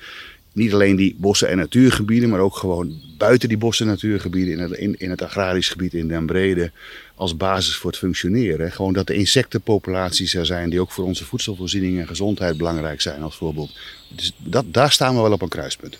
niet 0.52 0.72
alleen 0.72 0.96
die 0.96 1.16
bossen 1.18 1.48
en 1.48 1.56
natuurgebieden, 1.56 2.28
maar 2.28 2.40
ook 2.40 2.56
gewoon 2.56 3.00
buiten 3.18 3.48
die 3.48 3.58
bossen 3.58 3.86
en 3.86 3.92
natuurgebieden, 3.92 4.52
in 4.52 4.58
het, 4.58 4.72
in, 4.72 4.98
in 4.98 5.10
het 5.10 5.22
agrarisch 5.22 5.68
gebied 5.68 5.94
in 5.94 6.08
Den 6.08 6.26
Brede, 6.26 6.70
als 7.14 7.36
basis 7.36 7.76
voor 7.76 7.90
het 7.90 7.98
functioneren. 7.98 8.72
Gewoon 8.72 8.92
dat 8.92 9.06
de 9.06 9.14
insectenpopulaties 9.14 10.34
er 10.34 10.46
zijn 10.46 10.70
die 10.70 10.80
ook 10.80 10.90
voor 10.90 11.04
onze 11.04 11.24
voedselvoorziening 11.24 11.98
en 11.98 12.06
gezondheid 12.06 12.56
belangrijk 12.56 13.00
zijn 13.00 13.22
als 13.22 13.36
voorbeeld. 13.36 13.78
Dus 14.16 14.32
dat, 14.38 14.64
daar 14.68 14.92
staan 14.92 15.14
we 15.14 15.22
wel 15.22 15.32
op 15.32 15.42
een 15.42 15.48
kruispunt. 15.48 15.98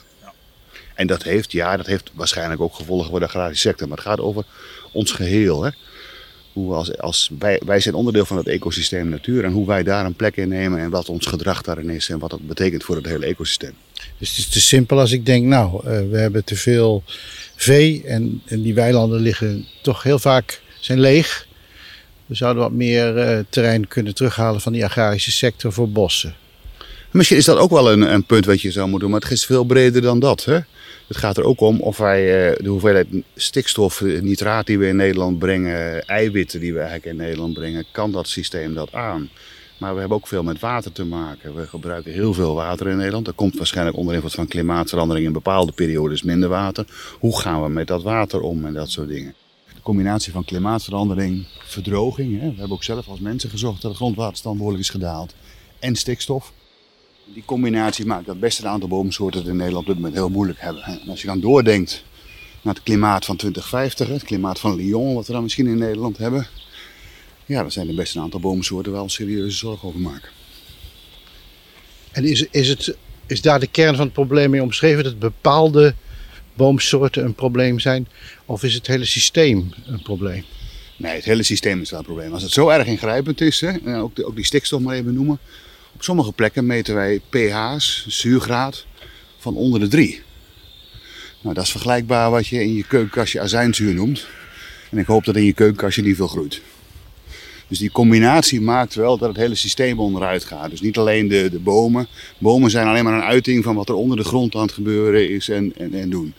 En 0.95 1.07
dat 1.07 1.23
heeft, 1.23 1.53
ja, 1.53 1.77
dat 1.77 1.87
heeft 1.87 2.11
waarschijnlijk 2.15 2.61
ook 2.61 2.75
gevolgen 2.75 3.11
voor 3.11 3.19
de 3.19 3.27
agrarische 3.27 3.69
sector, 3.69 3.89
maar 3.89 3.97
het 3.97 4.07
gaat 4.07 4.21
over 4.21 4.45
ons 4.93 5.13
geheel. 5.13 5.63
Hè? 5.63 5.71
Hoe 6.53 6.75
als, 6.75 6.99
als 6.99 7.31
wij, 7.39 7.61
wij 7.65 7.81
zijn 7.81 7.95
onderdeel 7.95 8.25
van 8.25 8.37
het 8.37 8.47
ecosysteem 8.47 9.09
natuur 9.09 9.45
en 9.45 9.53
hoe 9.53 9.67
wij 9.67 9.83
daar 9.83 10.05
een 10.05 10.15
plek 10.15 10.37
in 10.37 10.49
nemen 10.49 10.79
en 10.81 10.91
wat 10.91 11.09
ons 11.09 11.27
gedrag 11.27 11.63
daarin 11.63 11.91
is 11.91 12.09
en 12.09 12.19
wat 12.19 12.31
dat 12.31 12.47
betekent 12.47 12.85
voor 12.85 12.97
het 12.97 13.07
hele 13.07 13.27
ecosysteem. 13.27 13.75
Dus 14.23 14.31
het 14.31 14.39
is 14.39 14.49
te 14.49 14.61
simpel 14.61 14.99
als 15.01 15.13
ik 15.13 15.27
denk, 15.27 15.45
nou, 15.45 15.75
uh, 15.75 15.83
we 16.11 16.19
hebben 16.19 16.45
te 16.45 16.57
veel 16.57 17.03
vee 17.57 18.03
en, 18.07 18.43
die 18.49 18.75
weilanden 18.75 19.21
liggen 19.21 19.67
toch 19.81 20.03
heel 20.03 20.19
vaak 20.19 20.61
zijn 20.81 21.01
leeg. 21.01 21.47
We 22.27 22.35
zouden 22.35 22.63
wat 22.63 22.73
meer 22.73 23.17
uh, 23.17 23.39
terrein 23.49 23.89
kunnen 23.89 24.15
terughalen 24.15 24.61
van 24.61 24.73
die 24.73 24.85
agrarische 24.85 25.31
sector 25.31 25.73
voor 25.73 25.91
bossen. 25.91 26.35
Misschien 27.11 27.37
is 27.37 27.45
dat 27.45 27.59
ook 27.59 27.71
wel 27.71 27.93
een, 27.93 28.01
een, 28.01 28.25
punt 28.25 28.45
wat 28.45 28.61
je 28.61 28.71
zou 28.71 28.89
moeten 28.89 29.01
doen, 29.09 29.11
maar 29.11 29.29
het 29.29 29.39
is 29.39 29.47
veel 29.47 29.65
breder 29.65 30.03
dan 30.03 30.21
dat. 30.21 30.45
Hè? 30.45 30.59
Het 31.09 31.17
gaat 31.17 31.37
er 31.37 31.45
ook 31.45 31.61
om 31.61 31.81
of 31.81 31.97
wij 31.97 32.51
uh, 32.51 32.57
de 32.59 32.69
hoeveelheid 32.69 33.07
stikstof, 33.37 34.01
nitraat 34.01 34.67
die 34.67 34.79
we 34.79 34.87
in 34.87 34.97
Nederland 34.97 35.39
brengen, 35.39 36.07
eiwitten 36.07 36.61
die 36.61 36.73
we 36.73 36.79
eigenlijk 36.79 37.09
in 37.09 37.17
Nederland 37.17 37.55
brengen, 37.55 37.85
kan 37.93 38.13
dat 38.13 38.29
systeem 38.29 38.75
dat 38.75 38.93
aan? 38.93 39.31
Maar 39.83 39.95
we 39.95 40.01
hebben 40.01 40.19
ook 40.19 40.27
veel 40.27 40.43
met 40.43 40.61
water 40.61 40.93
te 40.93 41.05
maken. 41.05 41.55
We 41.55 41.67
gebruiken 41.67 42.13
heel 42.13 42.35
veel 42.35 42.55
water 42.55 42.89
in 42.89 42.97
Nederland. 42.97 43.25
Dat 43.25 43.35
komt 43.35 43.57
waarschijnlijk 43.57 43.97
onder 43.97 44.15
invloed 44.15 44.35
van 44.35 44.47
klimaatverandering 44.47 45.27
in 45.27 45.33
bepaalde 45.33 45.73
periodes 45.73 46.23
minder 46.23 46.49
water. 46.49 46.87
Hoe 47.19 47.41
gaan 47.41 47.63
we 47.63 47.69
met 47.69 47.87
dat 47.87 48.03
water 48.03 48.41
om 48.41 48.67
en 48.67 48.73
dat 48.73 48.91
soort 48.91 49.09
dingen? 49.09 49.35
De 49.75 49.83
combinatie 49.83 50.33
van 50.33 50.45
klimaatverandering, 50.45 51.47
verdroging. 51.65 52.41
Hè? 52.41 52.49
We 52.49 52.59
hebben 52.59 52.71
ook 52.71 52.83
zelf 52.83 53.09
als 53.09 53.21
mensen 53.21 53.51
gezocht 53.51 53.83
dat 53.83 53.91
de 53.91 53.97
grondwaterstand 53.97 54.57
behoorlijk 54.57 54.83
is 54.83 54.91
gedaald. 54.91 55.35
En 55.79 55.97
stikstof. 55.97 56.53
Die 57.35 57.45
combinatie 57.45 58.07
maakt 58.07 58.27
dat 58.27 58.41
best 58.41 58.59
een 58.59 58.69
aantal 58.69 58.89
boomsoorten 58.89 59.47
in 59.47 59.57
Nederland 59.57 59.87
op 59.87 59.87
dit 59.87 59.97
moment 59.97 60.15
heel 60.15 60.29
moeilijk 60.29 60.61
hebben. 60.61 60.83
En 60.83 61.01
als 61.09 61.21
je 61.21 61.27
dan 61.27 61.41
doordenkt 61.41 62.05
naar 62.63 62.75
het 62.75 62.83
klimaat 62.83 63.25
van 63.25 63.37
2050, 63.37 64.09
het 64.09 64.25
klimaat 64.25 64.61
van 64.61 64.75
Lyon, 64.75 65.15
wat 65.15 65.27
we 65.27 65.33
dan 65.33 65.43
misschien 65.43 65.67
in 65.67 65.79
Nederland 65.79 66.19
hebben 66.19 66.47
ja, 67.47 67.61
daar 67.61 67.73
zijn 67.73 67.89
er 67.89 67.95
best 67.95 68.15
een 68.15 68.23
aantal 68.23 68.41
boomsoorten 68.41 68.93
wel 68.93 69.09
serieuze 69.09 69.57
zorgen 69.57 69.89
over 69.89 70.01
maken. 70.01 70.31
En 72.13 72.25
is, 72.25 72.47
is, 72.51 72.69
het, 72.69 72.97
is 73.27 73.41
daar 73.41 73.61
de 73.61 73.67
kern 73.67 73.97
van 73.97 74.05
het 74.05 74.13
probleem 74.13 74.51
mee 74.51 74.63
omschreven? 74.63 75.05
Dat 75.05 75.19
bepaalde 75.19 75.95
boomsoorten 76.55 77.25
een 77.25 77.35
probleem 77.35 77.79
zijn? 77.79 78.09
Of 78.45 78.63
is 78.63 78.75
het 78.75 78.87
hele 78.87 79.05
systeem 79.05 79.73
een 79.87 80.03
probleem? 80.03 80.45
Nee, 80.97 81.15
het 81.15 81.25
hele 81.25 81.43
systeem 81.43 81.81
is 81.81 81.91
wel 81.91 81.99
een 81.99 82.05
probleem. 82.05 82.33
Als 82.33 82.43
het 82.43 82.53
zo 82.53 82.69
erg 82.69 82.87
ingrijpend 82.87 83.41
is, 83.41 83.61
hè, 83.61 83.71
en 83.71 83.95
ook, 83.95 84.17
de, 84.17 84.27
ook 84.27 84.37
die 84.37 84.45
stikstof 84.45 84.81
maar 84.81 84.95
even 84.95 85.15
noemen. 85.15 85.39
Op 85.95 86.03
sommige 86.03 86.33
plekken 86.33 86.67
meten 86.67 86.95
wij 86.95 87.21
pH's, 87.29 88.07
zuurgraad, 88.09 88.87
van 89.39 89.55
onder 89.57 89.81
de 89.81 89.89
3. 89.89 90.23
Nou, 91.41 91.55
dat 91.55 91.65
is 91.65 91.71
vergelijkbaar 91.71 92.31
wat 92.31 92.47
je 92.47 92.61
in 92.61 92.75
je 92.75 92.87
keukenkastje 92.87 93.41
azijnzuur 93.41 93.95
noemt. 93.95 94.27
En 94.91 94.99
ik 94.99 95.07
hoop 95.07 95.25
dat 95.25 95.37
in 95.37 95.45
je 95.45 95.53
keukenkastje 95.53 96.03
niet 96.03 96.17
veel 96.17 96.29
groeit. 96.29 96.61
Dus 97.69 97.79
die 97.79 97.91
combinatie 97.91 98.61
maakt 98.61 98.95
wel 98.95 99.19
dat 99.19 99.29
het 99.29 99.37
hele 99.37 99.55
systeem 99.55 99.99
onderuit 99.99 100.45
gaat. 100.45 100.71
Dus 100.71 100.81
niet 100.81 100.99
alleen 100.99 101.29
de, 101.29 101.51
de 101.51 101.59
bomen. 101.59 102.07
Bomen 102.39 102.71
zijn 102.71 102.87
alleen 102.87 103.05
maar 103.05 103.15
een 103.15 103.23
uiting 103.23 103.65
van 103.65 103.75
wat 103.75 103.89
er 103.89 103.95
onder 103.95 104.17
de 104.17 104.25
grond 104.25 104.55
aan 104.55 104.63
het 104.63 104.73
gebeuren 104.73 105.31
is 105.31 105.49
en, 105.49 105.73
en, 105.77 105.95
en 105.95 106.11
doen. 106.11 106.35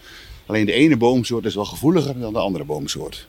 Alleen 0.46 0.65
de 0.65 0.72
ene 0.72 0.98
boomsoort 0.98 1.46
is 1.46 1.56
wel 1.56 1.65
gevoeliger 1.65 2.20
dan 2.20 2.34
de 2.34 2.39
andere 2.39 2.63
boomsoort. 2.63 3.27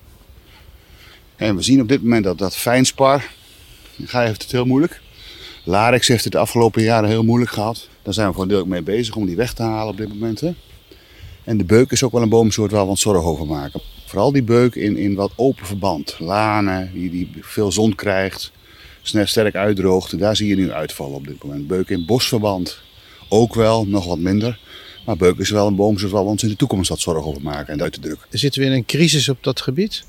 En 1.36 1.56
we 1.56 1.62
zien 1.62 1.80
op 1.80 1.88
dit 1.88 2.02
moment 2.02 2.24
dat 2.24 2.38
dat 2.38 2.56
fijnspar, 2.56 3.30
ga 4.04 4.22
heeft 4.22 4.42
het 4.42 4.52
heel 4.52 4.64
moeilijk. 4.64 5.00
Larix 5.64 6.08
heeft 6.08 6.24
het 6.24 6.32
de 6.32 6.38
afgelopen 6.38 6.82
jaren 6.82 7.08
heel 7.08 7.24
moeilijk 7.24 7.50
gehad. 7.50 7.88
Daar 8.02 8.14
zijn 8.14 8.28
we 8.28 8.34
voor 8.34 8.48
deel 8.48 8.66
mee 8.66 8.82
bezig 8.82 9.16
om 9.16 9.26
die 9.26 9.36
weg 9.36 9.52
te 9.52 9.62
halen 9.62 9.92
op 9.92 9.96
dit 9.96 10.08
moment. 10.08 10.40
Hè. 10.40 10.54
En 11.44 11.58
de 11.58 11.64
beuk 11.64 11.90
is 11.90 12.02
ook 12.02 12.12
wel 12.12 12.22
een 12.22 12.28
boomsoort 12.28 12.70
waar 12.70 12.84
we 12.84 12.90
ons 12.90 13.00
zorgen 13.00 13.24
over 13.24 13.46
maken. 13.46 13.80
Vooral 14.14 14.32
die 14.32 14.42
beuk 14.42 14.74
in, 14.74 14.96
in 14.96 15.14
wat 15.14 15.32
open 15.36 15.66
verband. 15.66 16.16
Lanen, 16.18 16.90
die, 16.92 17.10
die 17.10 17.30
veel 17.40 17.72
zon 17.72 17.94
krijgt, 17.94 18.52
snel 19.02 19.26
sterk 19.26 19.54
uitdroogt. 19.54 20.18
Daar 20.18 20.36
zie 20.36 20.48
je 20.48 20.56
nu 20.56 20.72
uitvallen 20.72 21.14
op 21.14 21.26
dit 21.26 21.44
moment. 21.44 21.66
Beuk 21.66 21.88
in 21.88 22.06
bosverband 22.06 22.78
ook 23.28 23.54
wel, 23.54 23.86
nog 23.86 24.06
wat 24.06 24.18
minder. 24.18 24.58
Maar 25.06 25.16
beuk 25.16 25.38
is 25.38 25.50
wel 25.50 25.66
een 25.66 25.74
boomsoort 25.74 26.12
waar 26.12 26.22
we 26.22 26.30
ons 26.30 26.42
in 26.42 26.48
de 26.48 26.56
toekomst 26.56 26.88
wat 26.88 27.00
zorgen 27.00 27.24
over 27.24 27.42
maken 27.42 27.72
en 27.72 27.82
uit 27.82 27.92
te 27.92 28.00
drukken. 28.00 28.26
Zitten 28.30 28.60
we 28.60 28.66
in 28.66 28.72
een 28.72 28.84
crisis 28.84 29.28
op 29.28 29.38
dat 29.40 29.60
gebied? 29.60 30.04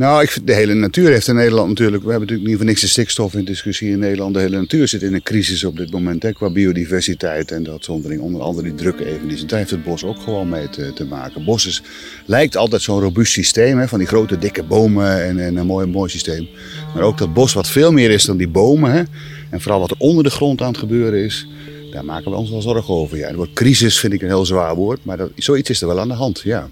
Nou, 0.00 0.22
ik 0.22 0.36
de 0.44 0.54
hele 0.54 0.74
natuur 0.74 1.10
heeft 1.10 1.28
in 1.28 1.34
Nederland 1.34 1.68
natuurlijk. 1.68 2.02
We 2.02 2.10
hebben 2.10 2.28
natuurlijk 2.28 2.48
niet 2.48 2.58
voor 2.58 2.66
niks 2.66 2.80
de 2.80 2.86
stikstof 2.86 3.34
in 3.34 3.44
discussie 3.44 3.90
in 3.90 3.98
Nederland. 3.98 4.34
De 4.34 4.40
hele 4.40 4.56
natuur 4.56 4.88
zit 4.88 5.02
in 5.02 5.14
een 5.14 5.22
crisis 5.22 5.64
op 5.64 5.76
dit 5.76 5.90
moment 5.90 6.22
hè, 6.22 6.32
qua 6.32 6.50
biodiversiteit 6.50 7.50
en 7.50 7.62
dat 7.62 7.84
zondering. 7.84 8.20
Onder 8.20 8.42
andere 8.42 8.68
die 8.68 8.76
drukke 8.76 9.04
evenementen. 9.04 9.46
Daar 9.46 9.58
heeft 9.58 9.70
het 9.70 9.84
bos 9.84 10.04
ook 10.04 10.20
gewoon 10.20 10.48
mee 10.48 10.68
te, 10.68 10.92
te 10.92 11.04
maken. 11.04 11.44
Bos 11.44 11.82
lijkt 12.26 12.56
altijd 12.56 12.82
zo'n 12.82 13.00
robuust 13.00 13.32
systeem 13.32 13.78
hè, 13.78 13.88
van 13.88 13.98
die 13.98 14.08
grote 14.08 14.38
dikke 14.38 14.62
bomen 14.62 15.24
en, 15.24 15.38
en, 15.38 15.56
een 15.56 15.66
mooi, 15.66 15.86
mooi 15.86 16.10
systeem. 16.10 16.48
Maar 16.94 17.02
ook 17.02 17.18
dat 17.18 17.34
bos 17.34 17.52
wat 17.52 17.68
veel 17.68 17.92
meer 17.92 18.10
is 18.10 18.24
dan 18.24 18.36
die 18.36 18.48
bomen. 18.48 18.92
Hè, 18.92 19.02
en 19.50 19.60
vooral 19.60 19.80
wat 19.80 19.90
er 19.90 19.96
onder 19.98 20.24
de 20.24 20.30
grond 20.30 20.60
aan 20.60 20.68
het 20.68 20.78
gebeuren 20.78 21.24
is. 21.24 21.48
Daar 21.92 22.04
maken 22.04 22.30
we 22.30 22.36
ons 22.36 22.50
wel 22.50 22.62
zorgen 22.62 22.94
over. 22.94 23.16
Ja, 23.16 23.26
het 23.26 23.36
woord 23.36 23.52
crisis 23.52 23.98
vind 23.98 24.12
ik 24.12 24.22
een 24.22 24.28
heel 24.28 24.46
zwaar 24.46 24.74
woord, 24.74 25.04
maar 25.04 25.16
dat, 25.16 25.30
zoiets 25.36 25.70
is 25.70 25.80
er 25.80 25.88
wel 25.88 26.00
aan 26.00 26.08
de 26.08 26.14
hand. 26.14 26.40
Ja. 26.44 26.68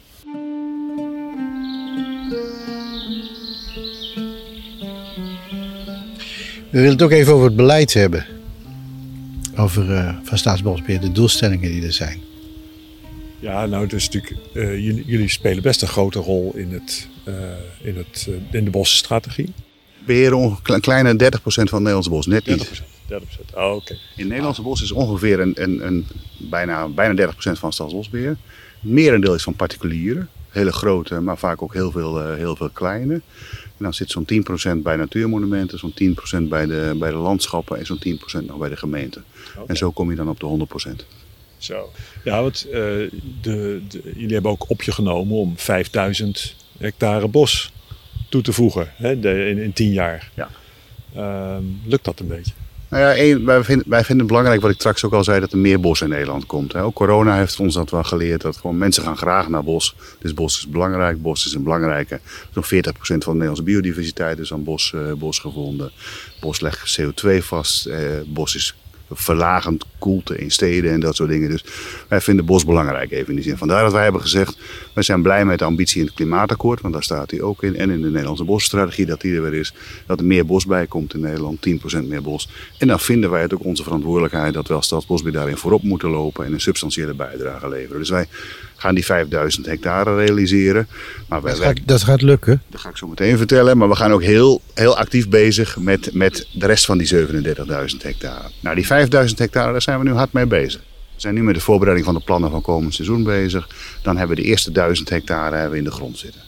We 6.70 6.78
willen 6.78 6.92
het 6.92 7.02
ook 7.02 7.10
even 7.10 7.32
over 7.32 7.46
het 7.46 7.56
beleid 7.56 7.94
hebben. 7.94 8.26
Over 9.56 9.90
uh, 9.90 10.16
van 10.22 10.38
Staatsbosbeheer, 10.38 11.00
de 11.00 11.12
doelstellingen 11.12 11.70
die 11.70 11.84
er 11.84 11.92
zijn. 11.92 12.20
Ja, 13.38 13.66
nou, 13.66 13.86
dus 13.86 14.08
natuurlijk, 14.08 14.42
uh, 14.52 14.78
jullie, 14.84 15.04
jullie, 15.06 15.28
spelen 15.28 15.62
best 15.62 15.82
een 15.82 15.88
grote 15.88 16.18
rol 16.18 16.52
in, 16.54 16.72
het, 16.72 17.08
uh, 17.24 17.34
in, 17.80 17.96
het, 17.96 18.28
in 18.50 18.64
de 18.64 18.70
bosstrategie. 18.70 19.52
Beheren 20.06 20.58
een 20.62 20.80
kleine 20.80 21.12
30% 21.12 21.18
van 21.44 21.62
het 21.62 21.70
Nederlandse 21.70 22.10
bos, 22.10 22.26
net 22.26 22.46
niet. 22.46 22.82
30%, 22.82 22.82
30%. 23.12 23.54
Oh, 23.54 23.74
oké. 23.74 23.92
In 23.92 24.00
het 24.16 24.28
Nederlandse 24.28 24.62
bos 24.62 24.82
is 24.82 24.92
ongeveer 24.92 25.40
een, 25.40 25.62
een, 25.62 25.86
een, 25.86 26.06
bijna, 26.36 26.88
bijna 26.88 27.26
30% 27.26 27.32
van 27.34 27.72
Staatsbosbeheer. 27.72 28.36
Merendeel 28.80 29.34
is 29.34 29.42
van 29.42 29.54
particulieren. 29.54 30.28
Hele 30.48 30.72
grote, 30.72 31.20
maar 31.20 31.38
vaak 31.38 31.62
ook 31.62 31.72
heel 31.72 31.90
veel, 31.90 32.32
heel 32.32 32.56
veel 32.56 32.70
kleine. 32.70 33.20
En 33.78 33.84
dan 33.84 33.94
zit 33.94 34.10
zo'n 34.10 34.26
10% 34.78 34.82
bij 34.82 34.96
natuurmonumenten, 34.96 35.78
zo'n 35.78 35.94
10% 36.42 36.48
bij 36.48 36.66
de, 36.66 36.96
bij 36.98 37.10
de 37.10 37.16
landschappen 37.16 37.78
en 37.78 37.86
zo'n 37.86 38.00
10% 38.42 38.44
nog 38.46 38.58
bij 38.58 38.68
de 38.68 38.76
gemeente. 38.76 39.22
Okay. 39.52 39.66
En 39.66 39.76
zo 39.76 39.90
kom 39.90 40.10
je 40.10 40.16
dan 40.16 40.28
op 40.28 40.40
de 40.40 40.66
100%. 40.90 41.04
Zo. 41.58 41.92
Ja, 42.24 42.42
want 42.42 42.66
uh, 42.66 42.72
de, 42.72 43.10
de, 43.40 43.82
jullie 44.14 44.32
hebben 44.32 44.50
ook 44.50 44.70
op 44.70 44.82
je 44.82 44.92
genomen 44.92 45.36
om 45.36 45.58
5000 45.58 46.54
hectare 46.78 47.28
bos 47.28 47.72
toe 48.28 48.42
te 48.42 48.52
voegen 48.52 48.92
hè, 48.96 49.20
de, 49.20 49.48
in, 49.48 49.58
in 49.58 49.72
10 49.72 49.92
jaar. 49.92 50.30
Ja. 50.34 50.50
Uh, 51.16 51.56
lukt 51.84 52.04
dat 52.04 52.20
een 52.20 52.28
beetje? 52.28 52.52
Nou 52.88 53.02
ja, 53.02 53.44
wij, 53.44 53.64
vinden, 53.64 54.00
het 54.18 54.26
belangrijk, 54.26 54.60
wat 54.60 54.70
ik 54.70 54.76
straks 54.76 55.04
ook 55.04 55.12
al 55.12 55.24
zei, 55.24 55.40
dat 55.40 55.52
er 55.52 55.58
meer 55.58 55.80
bos 55.80 56.00
in 56.00 56.08
Nederland 56.08 56.46
komt. 56.46 56.76
Ook 56.76 56.94
corona 56.94 57.36
heeft 57.36 57.60
ons 57.60 57.74
dat 57.74 57.90
wel 57.90 58.04
geleerd, 58.04 58.40
dat 58.40 58.56
gewoon 58.56 58.78
mensen 58.78 59.02
gaan 59.02 59.16
graag 59.16 59.48
naar 59.48 59.64
bos. 59.64 59.94
Dus 60.18 60.34
bos 60.34 60.58
is 60.58 60.68
belangrijk, 60.68 61.22
bos 61.22 61.46
is 61.46 61.54
een 61.54 61.62
belangrijke. 61.62 62.20
Zo'n 62.52 62.64
40% 62.64 62.68
van 62.68 63.18
de 63.18 63.30
Nederlandse 63.32 63.62
biodiversiteit 63.62 64.38
is 64.38 64.52
aan 64.52 64.64
bos, 64.64 64.92
uh, 64.94 65.12
bos 65.12 65.38
gevonden. 65.38 65.90
Bos 66.40 66.60
legt 66.60 67.00
CO2 67.00 67.38
vast, 67.38 67.86
uh, 67.86 67.96
bos 68.26 68.54
is 68.54 68.74
verlagend 69.10 69.84
koelte 69.98 70.38
in 70.38 70.50
steden 70.50 70.92
en 70.92 71.00
dat 71.00 71.16
soort 71.16 71.28
dingen. 71.28 71.50
Dus 71.50 71.64
wij 72.08 72.20
vinden 72.20 72.44
bos 72.44 72.64
belangrijk 72.64 73.10
even 73.10 73.28
in 73.28 73.34
die 73.34 73.44
zin. 73.44 73.56
Vandaar 73.56 73.82
dat 73.82 73.92
wij 73.92 74.02
hebben 74.02 74.20
gezegd, 74.20 74.58
wij 74.92 75.02
zijn 75.02 75.22
blij 75.22 75.44
met 75.44 75.58
de 75.58 75.64
ambitie 75.64 76.00
in 76.00 76.06
het 76.06 76.14
klimaatakkoord, 76.14 76.80
want 76.80 76.94
daar 76.94 77.02
staat 77.02 77.30
hij 77.30 77.40
ook 77.40 77.62
in. 77.62 77.76
En 77.76 77.90
in 77.90 78.02
de 78.02 78.08
Nederlandse 78.08 78.44
bosstrategie 78.44 79.06
dat 79.06 79.20
die 79.20 79.34
er 79.34 79.42
weer 79.42 79.54
is. 79.54 79.74
Dat 80.06 80.18
er 80.18 80.26
meer 80.26 80.46
bos 80.46 80.66
bij 80.66 80.86
komt 80.86 81.14
in 81.14 81.20
Nederland, 81.20 81.68
10% 81.68 82.06
meer 82.06 82.22
bos. 82.22 82.48
En 82.78 82.86
dan 82.86 83.00
vinden 83.00 83.30
wij 83.30 83.42
het 83.42 83.54
ook 83.54 83.64
onze 83.64 83.82
verantwoordelijkheid 83.82 84.54
dat 84.54 84.68
we 84.68 84.74
als 84.74 84.86
Stadsbosbeheer 84.86 85.38
daarin 85.38 85.56
voorop 85.56 85.82
moeten 85.82 86.08
lopen 86.08 86.44
en 86.44 86.52
een 86.52 86.60
substantiële 86.60 87.14
bijdrage 87.14 87.68
leveren. 87.68 87.98
Dus 87.98 88.10
wij 88.10 88.26
gaan 88.78 88.94
die 88.94 89.04
5000 89.04 89.66
hectare 89.66 90.16
realiseren. 90.16 90.88
Maar 91.28 91.42
wij, 91.42 91.52
Dat 91.52 91.62
gaat, 91.62 91.78
dat 91.84 92.02
gaat 92.02 92.22
lukken. 92.22 92.62
dat 92.70 92.80
ga 92.80 92.88
ik 92.88 92.96
zo 92.96 93.06
meteen 93.06 93.36
vertellen. 93.36 93.78
Maar 93.78 93.88
we 93.88 93.96
gaan 93.96 94.12
ook 94.12 94.22
heel, 94.22 94.60
heel 94.74 94.96
actief 94.96 95.28
bezig 95.28 95.78
met, 95.78 96.14
met 96.14 96.48
de 96.52 96.66
rest 96.66 96.84
van 96.84 96.98
die 96.98 97.26
37.000 97.26 97.96
hectare. 98.02 98.48
Nou, 98.60 98.74
die 98.74 98.86
5000 98.86 99.38
hectare, 99.38 99.72
daar 99.72 99.82
zijn 99.82 99.98
we 99.98 100.04
nu 100.04 100.12
hard 100.12 100.32
mee 100.32 100.46
bezig. 100.46 100.80
We 101.14 101.24
zijn 101.24 101.34
nu 101.34 101.42
met 101.42 101.54
de 101.54 101.60
voorbereiding 101.60 102.06
van 102.06 102.16
de 102.16 102.24
plannen 102.24 102.50
van 102.50 102.62
komend 102.62 102.94
seizoen 102.94 103.22
bezig. 103.24 103.68
Dan 104.02 104.16
hebben 104.16 104.36
we 104.36 104.42
de 104.42 104.48
eerste 104.48 104.72
1000 104.72 105.08
hectare 105.08 105.54
hebben 105.54 105.72
we 105.72 105.78
in 105.78 105.84
de 105.84 105.90
grond 105.90 106.18
zitten. 106.18 106.40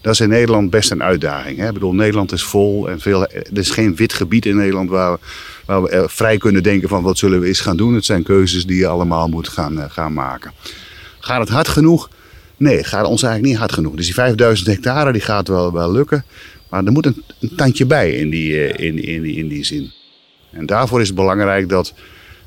Dat 0.00 0.12
is 0.12 0.20
in 0.20 0.28
Nederland 0.28 0.70
best 0.70 0.90
een 0.90 1.02
uitdaging. 1.02 1.58
Hè? 1.58 1.66
Ik 1.66 1.72
bedoel, 1.72 1.94
Nederland 1.94 2.32
is 2.32 2.42
vol 2.42 2.90
en 2.90 3.00
veel, 3.00 3.26
er 3.26 3.58
is 3.58 3.70
geen 3.70 3.96
wit 3.96 4.12
gebied 4.12 4.46
in 4.46 4.56
Nederland 4.56 4.90
waar 4.90 5.12
we, 5.12 5.18
waar 5.66 5.82
we 5.82 5.88
eh, 5.88 6.02
vrij 6.06 6.36
kunnen 6.36 6.62
denken 6.62 6.88
van 6.88 7.02
wat 7.02 7.18
zullen 7.18 7.40
we 7.40 7.46
eens 7.46 7.60
gaan 7.60 7.76
doen. 7.76 7.94
Het 7.94 8.04
zijn 8.04 8.22
keuzes 8.22 8.66
die 8.66 8.76
je 8.76 8.86
allemaal 8.86 9.28
moet 9.28 9.48
gaan, 9.48 9.80
eh, 9.80 9.90
gaan 9.90 10.12
maken. 10.12 10.52
Gaat 11.24 11.40
het 11.40 11.48
hard 11.48 11.68
genoeg? 11.68 12.10
Nee, 12.56 12.84
gaat 12.84 13.06
ons 13.06 13.22
eigenlijk 13.22 13.52
niet 13.52 13.60
hard 13.60 13.72
genoeg. 13.72 13.94
Dus 13.94 14.04
die 14.04 14.14
5000 14.14 14.68
hectare 14.68 15.12
die 15.12 15.20
gaat 15.20 15.48
wel, 15.48 15.72
wel 15.72 15.92
lukken. 15.92 16.24
Maar 16.68 16.84
er 16.84 16.92
moet 16.92 17.06
een, 17.06 17.22
een 17.40 17.54
tandje 17.56 17.86
bij 17.86 18.12
in 18.12 18.30
die, 18.30 18.66
eh, 18.66 18.86
in, 18.86 19.02
in, 19.02 19.24
in 19.24 19.48
die 19.48 19.64
zin. 19.64 19.92
En 20.50 20.66
daarvoor 20.66 21.00
is 21.00 21.06
het 21.06 21.16
belangrijk 21.16 21.68
dat. 21.68 21.94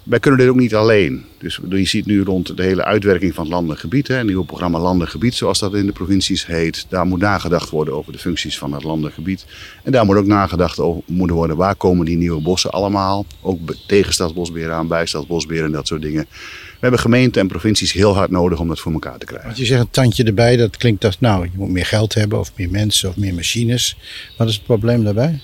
Wij 0.06 0.20
kunnen 0.20 0.40
dit 0.40 0.50
ook 0.50 0.56
niet 0.56 0.76
alleen. 0.76 1.24
Dus 1.38 1.60
je 1.70 1.86
ziet 1.86 2.06
nu 2.06 2.24
rond 2.24 2.58
de 2.58 2.64
hele 2.64 2.84
uitwerking 2.84 3.34
van 3.34 3.44
het 3.44 3.54
landelijk 3.54 3.80
gebied, 3.80 4.08
hè, 4.08 4.20
een 4.20 4.26
nieuw 4.26 4.44
programma 4.44 4.80
landelijk 4.80 5.12
gebied, 5.12 5.34
zoals 5.34 5.60
dat 5.60 5.74
in 5.74 5.86
de 5.86 5.92
provincies 5.92 6.46
heet. 6.46 6.86
Daar 6.90 7.06
moet 7.06 7.20
nagedacht 7.20 7.70
worden 7.70 7.94
over 7.94 8.12
de 8.12 8.18
functies 8.18 8.58
van 8.58 8.74
het 8.74 8.84
landelijk 8.84 9.16
gebied. 9.16 9.46
En 9.84 9.92
daar 9.92 10.06
moet 10.06 10.16
ook 10.16 10.26
nagedacht 10.26 10.80
over 10.80 11.02
moeten 11.06 11.36
worden 11.36 11.58
waar 11.58 11.76
komen 11.76 12.06
die 12.06 12.18
nieuwe 12.18 12.42
bossen 12.42 12.72
allemaal. 12.72 13.26
Ook 13.42 13.66
be- 13.66 13.78
tegen 13.88 14.14
stadsbosbeheer 14.14 14.72
aan, 14.72 14.88
bij 14.88 15.06
stadsbosbeheer 15.06 15.64
en 15.64 15.72
dat 15.72 15.88
soort 15.88 16.02
dingen. 16.02 16.26
We 16.32 16.82
hebben 16.82 17.00
gemeenten 17.00 17.42
en 17.42 17.48
provincies 17.48 17.92
heel 17.92 18.16
hard 18.16 18.32
nodig 18.32 18.60
om 18.60 18.68
dat 18.68 18.80
voor 18.80 18.94
elkaar 18.94 19.18
te 19.18 19.26
krijgen. 19.26 19.50
Als 19.50 19.58
je 19.58 19.66
zegt 19.66 19.82
een 19.82 19.90
tandje 19.90 20.24
erbij, 20.24 20.56
dat 20.56 20.78
klinkt 20.78 21.06
als 21.06 21.20
nou, 21.20 21.44
je 21.44 21.52
moet 21.58 21.70
meer 21.70 21.86
geld 21.86 22.14
hebben 22.14 22.40
of 22.40 22.52
meer 22.56 22.70
mensen 22.70 23.10
of 23.10 23.18
meer 23.18 23.34
machines. 23.34 23.98
Wat 24.38 24.48
is 24.48 24.56
het 24.56 24.64
probleem 24.64 25.04
daarbij? 25.04 25.40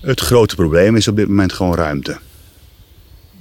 Het 0.00 0.20
grote 0.20 0.54
probleem 0.54 0.96
is 0.96 1.08
op 1.08 1.16
dit 1.16 1.28
moment 1.28 1.52
gewoon 1.52 1.74
ruimte. 1.74 2.18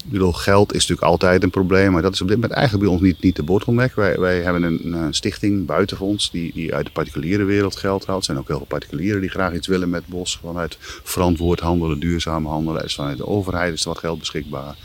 Ik 0.06 0.12
bedoel, 0.12 0.34
geld 0.34 0.74
is 0.74 0.80
natuurlijk 0.80 1.08
altijd 1.08 1.44
een 1.44 1.50
probleem, 1.50 1.92
maar 1.92 2.02
dat 2.02 2.14
is 2.14 2.22
op 2.22 2.28
dit 2.28 2.36
moment 2.36 2.54
eigenlijk 2.54 2.86
bij 2.86 2.94
ons 2.94 3.04
niet, 3.04 3.22
niet 3.22 3.36
de 3.36 3.44
bottleneck. 3.44 3.96
Wij, 3.96 4.20
wij 4.20 4.42
hebben 4.42 4.64
een, 4.64 5.14
stichting, 5.14 5.66
Buitenfonds, 5.66 6.32
die, 6.32 6.52
die 6.54 6.74
uit 6.74 6.86
de 6.86 6.92
particuliere 6.92 7.44
wereld 7.44 7.76
geld 7.76 8.06
haalt. 8.06 8.20
Er 8.20 8.26
zijn 8.26 8.38
ook 8.38 8.48
heel 8.48 8.58
veel 8.58 8.66
particulieren 8.66 9.22
die 9.22 9.30
graag 9.30 9.54
iets 9.54 9.68
willen 9.68 9.90
met 9.90 10.08
bos. 10.08 10.40
Vanuit 10.44 10.78
verantwoord 11.04 11.60
handelen, 11.60 12.00
duurzaam 12.00 12.46
handelen. 12.46 12.84
Is 12.84 12.96
vanuit 12.96 13.18
de 13.18 13.28
overheid 13.28 13.74
is 13.74 13.82
er 13.82 13.88
wat 13.88 13.98
geld 13.98 14.20
beschikbaar. 14.20 14.76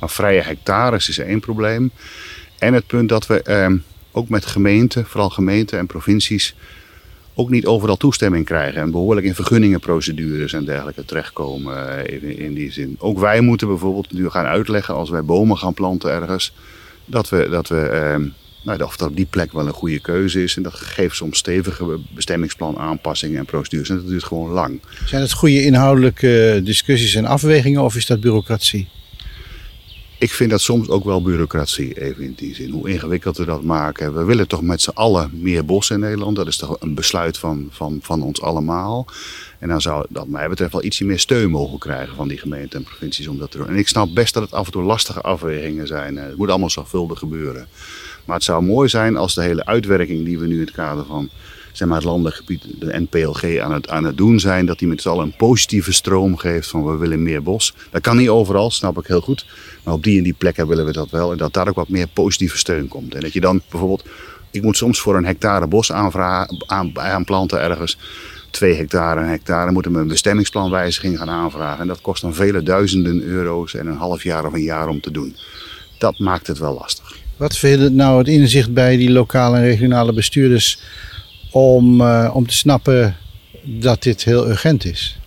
Maar 0.00 0.10
vrije 0.10 0.40
hectares 0.40 1.08
is 1.08 1.18
één 1.18 1.40
probleem. 1.40 1.90
En 2.58 2.74
het 2.74 2.86
punt 2.86 3.08
dat 3.08 3.26
we 3.26 3.42
eh, 3.42 3.72
ook 4.10 4.28
met 4.28 4.46
gemeenten, 4.46 5.06
vooral 5.06 5.30
gemeenten 5.30 5.78
en 5.78 5.86
provincies, 5.86 6.54
ook 7.40 7.50
niet 7.50 7.66
overal 7.66 7.96
toestemming 7.96 8.44
krijgen. 8.44 8.80
En 8.80 8.90
behoorlijk 8.90 9.26
in 9.26 9.34
vergunningenprocedures 9.34 10.52
en 10.52 10.64
dergelijke 10.64 11.04
terechtkomen 11.04 12.06
eh, 12.06 12.38
in, 12.38 12.54
die 12.54 12.72
zin. 12.72 12.96
Ook 12.98 13.18
wij 13.18 13.40
moeten 13.40 13.68
bijvoorbeeld 13.68 14.12
nu 14.12 14.28
gaan 14.28 14.44
uitleggen 14.44 14.94
als 14.94 15.10
wij 15.10 15.22
bomen 15.22 15.58
gaan 15.58 15.74
planten 15.74 16.10
ergens. 16.10 16.52
Dat 17.04 17.28
we, 17.28 17.48
dat 17.50 17.68
we 17.68 17.80
eh, 17.80 18.16
nou, 18.62 18.82
of 18.82 18.96
dat 18.96 19.08
op 19.08 19.16
die 19.16 19.26
plek 19.30 19.52
wel 19.52 19.66
een 19.66 19.72
goede 19.72 20.00
keuze 20.00 20.42
is. 20.42 20.56
En 20.56 20.62
dat 20.62 20.74
geeft 20.74 21.16
soms 21.16 21.38
stevige 21.38 21.98
bestemmingsplan 22.14 22.78
aanpassingen 22.78 23.38
en 23.38 23.44
procedures. 23.44 23.88
En 23.88 23.96
dat 23.96 24.06
duurt 24.06 24.24
gewoon 24.24 24.50
lang. 24.50 24.80
Zijn 25.04 25.22
het 25.22 25.32
goede 25.32 25.64
inhoudelijke 25.64 26.60
discussies 26.64 27.14
en 27.14 27.24
afwegingen 27.24 27.82
of 27.82 27.96
is 27.96 28.06
dat 28.06 28.20
bureaucratie? 28.20 28.88
Ik 30.20 30.32
vind 30.32 30.50
dat 30.50 30.60
soms 30.60 30.88
ook 30.88 31.04
wel 31.04 31.22
bureaucratie, 31.22 32.00
even 32.00 32.24
in 32.24 32.32
die 32.36 32.54
zin. 32.54 32.70
Hoe 32.70 32.88
ingewikkeld 32.90 33.36
we 33.36 33.44
dat 33.44 33.62
maken. 33.62 34.14
We 34.14 34.24
willen 34.24 34.48
toch 34.48 34.62
met 34.62 34.80
z'n 34.80 34.90
allen 34.90 35.30
meer 35.32 35.64
bos 35.64 35.90
in 35.90 36.00
Nederland. 36.00 36.36
Dat 36.36 36.46
is 36.46 36.56
toch 36.56 36.76
een 36.80 36.94
besluit 36.94 37.38
van, 37.38 37.68
van, 37.70 37.98
van 38.02 38.22
ons 38.22 38.42
allemaal. 38.42 39.06
En 39.58 39.68
dan 39.68 39.80
zou 39.80 40.06
dat 40.08 40.28
mij 40.28 40.48
betreft 40.48 40.72
wel 40.72 40.84
ietsje 40.84 41.04
meer 41.04 41.18
steun 41.18 41.50
mogen 41.50 41.78
krijgen 41.78 42.16
van 42.16 42.28
die 42.28 42.38
gemeenten 42.38 42.78
en 42.78 42.84
provincies 42.84 43.28
om 43.28 43.38
dat 43.38 43.50
te 43.50 43.56
doen. 43.56 43.68
En 43.68 43.76
ik 43.76 43.88
snap 43.88 44.14
best 44.14 44.34
dat 44.34 44.42
het 44.42 44.52
af 44.52 44.66
en 44.66 44.72
toe 44.72 44.82
lastige 44.82 45.20
afwegingen 45.20 45.86
zijn. 45.86 46.18
Eh, 46.18 46.24
Het 46.24 46.36
moet 46.36 46.48
allemaal 46.48 46.70
zorgvuldig 46.70 47.18
gebeuren. 47.18 47.66
Maar 48.24 48.36
het 48.36 48.44
zou 48.44 48.62
mooi 48.62 48.88
zijn 48.88 49.16
als 49.16 49.34
de 49.34 49.42
hele 49.42 49.64
uitwerking 49.66 50.24
die 50.24 50.38
we 50.38 50.46
nu 50.46 50.54
in 50.54 50.60
het 50.60 50.70
kader 50.70 51.04
van 51.04 51.30
zeg 51.72 51.88
maar, 51.88 51.96
het 51.96 52.06
landelijk 52.06 52.36
gebied, 52.36 52.64
de 52.78 53.06
NPLG, 53.08 53.58
aan 53.58 53.72
het, 53.72 53.88
aan 53.88 54.04
het 54.04 54.16
doen 54.16 54.40
zijn, 54.40 54.66
dat 54.66 54.78
die 54.78 54.88
met 54.88 55.02
z'n 55.02 55.08
allen 55.08 55.24
een 55.24 55.36
positieve 55.36 55.92
stroom 55.92 56.36
geeft 56.36 56.68
van 56.68 56.86
we 56.86 56.96
willen 56.96 57.22
meer 57.22 57.42
bos. 57.42 57.74
Dat 57.90 58.00
kan 58.00 58.16
niet 58.16 58.28
overal, 58.28 58.70
snap 58.70 58.98
ik 58.98 59.06
heel 59.06 59.20
goed. 59.20 59.46
Maar 59.82 59.94
op 59.94 60.02
die 60.02 60.18
en 60.18 60.22
die 60.22 60.34
plekken 60.38 60.68
willen 60.68 60.86
we 60.86 60.92
dat 60.92 61.10
wel. 61.10 61.32
En 61.32 61.38
dat 61.38 61.52
daar 61.52 61.68
ook 61.68 61.74
wat 61.74 61.88
meer 61.88 62.06
positieve 62.06 62.58
steun 62.58 62.88
komt. 62.88 63.14
En 63.14 63.20
dat 63.20 63.32
je 63.32 63.40
dan 63.40 63.62
bijvoorbeeld, 63.70 64.04
ik 64.50 64.62
moet 64.62 64.76
soms 64.76 65.00
voor 65.00 65.16
een 65.16 65.26
hectare 65.26 65.66
bos 65.66 65.92
aanvragen, 65.92 66.64
aan, 66.66 66.98
aanplanten 66.98 67.60
ergens. 67.60 67.98
Twee 68.50 68.74
hectare, 68.74 69.20
een 69.20 69.28
hectare, 69.28 69.70
moeten 69.70 69.92
we 69.92 69.98
een 69.98 70.08
bestemmingsplanwijziging 70.08 71.18
gaan 71.18 71.30
aanvragen. 71.30 71.80
En 71.80 71.86
dat 71.86 72.00
kost 72.00 72.22
dan 72.22 72.34
vele 72.34 72.62
duizenden 72.62 73.22
euro's 73.22 73.74
en 73.74 73.86
een 73.86 73.96
half 73.96 74.22
jaar 74.22 74.46
of 74.46 74.52
een 74.52 74.62
jaar 74.62 74.88
om 74.88 75.00
te 75.00 75.10
doen. 75.10 75.36
Dat 75.98 76.18
maakt 76.18 76.46
het 76.46 76.58
wel 76.58 76.74
lastig. 76.74 77.16
Wat 77.36 77.56
vindt 77.56 77.92
nou 77.92 78.18
het 78.18 78.28
inzicht 78.28 78.72
bij 78.72 78.96
die 78.96 79.10
lokale 79.10 79.56
en 79.56 79.62
regionale 79.62 80.12
bestuurders 80.12 80.78
om, 81.50 82.00
eh, 82.00 82.30
om 82.34 82.46
te 82.46 82.54
snappen 82.54 83.16
dat 83.62 84.02
dit 84.02 84.24
heel 84.24 84.48
urgent 84.48 84.84
is? 84.84 85.20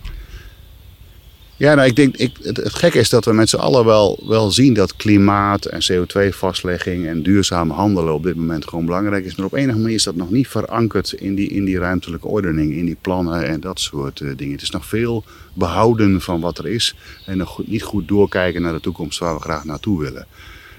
Ja, 1.56 1.74
nou, 1.74 1.88
ik 1.88 1.96
denk, 1.96 2.16
ik, 2.16 2.36
het, 2.42 2.60
gekke 2.64 2.98
is 2.98 3.08
dat 3.08 3.24
we 3.24 3.32
met 3.32 3.48
z'n 3.48 3.56
allen 3.56 3.84
wel, 3.84 4.22
wel 4.26 4.50
zien 4.50 4.74
dat 4.74 4.96
klimaat 4.96 5.64
en 5.64 5.80
CO2-vastlegging 5.92 7.06
en 7.06 7.22
duurzaam 7.22 7.70
handelen 7.70 8.14
op 8.14 8.22
dit 8.22 8.36
moment 8.36 8.68
gewoon 8.68 8.84
belangrijk 8.84 9.24
is. 9.24 9.34
Maar 9.34 9.46
op 9.46 9.54
enige 9.54 9.78
manier 9.78 9.94
is 9.94 10.02
dat 10.02 10.16
nog 10.16 10.30
niet 10.30 10.48
verankerd 10.48 11.12
in 11.12 11.34
die, 11.34 11.48
in 11.48 11.64
die 11.64 11.78
ruimtelijke 11.78 12.26
ordening, 12.26 12.72
in 12.72 12.84
die 12.84 12.96
plannen 13.00 13.46
en 13.46 13.60
dat 13.60 13.80
soort 13.80 14.20
eh, 14.20 14.28
dingen. 14.36 14.52
Het 14.52 14.62
is 14.62 14.70
nog 14.70 14.86
veel 14.86 15.24
behouden 15.52 16.20
van 16.20 16.40
wat 16.40 16.58
er 16.58 16.66
is 16.66 16.94
en 17.26 17.36
nog 17.36 17.66
niet 17.66 17.82
goed 17.82 18.08
doorkijken 18.08 18.62
naar 18.62 18.72
de 18.72 18.80
toekomst 18.80 19.18
waar 19.18 19.34
we 19.34 19.40
graag 19.40 19.64
naartoe 19.64 20.00
willen. 20.00 20.26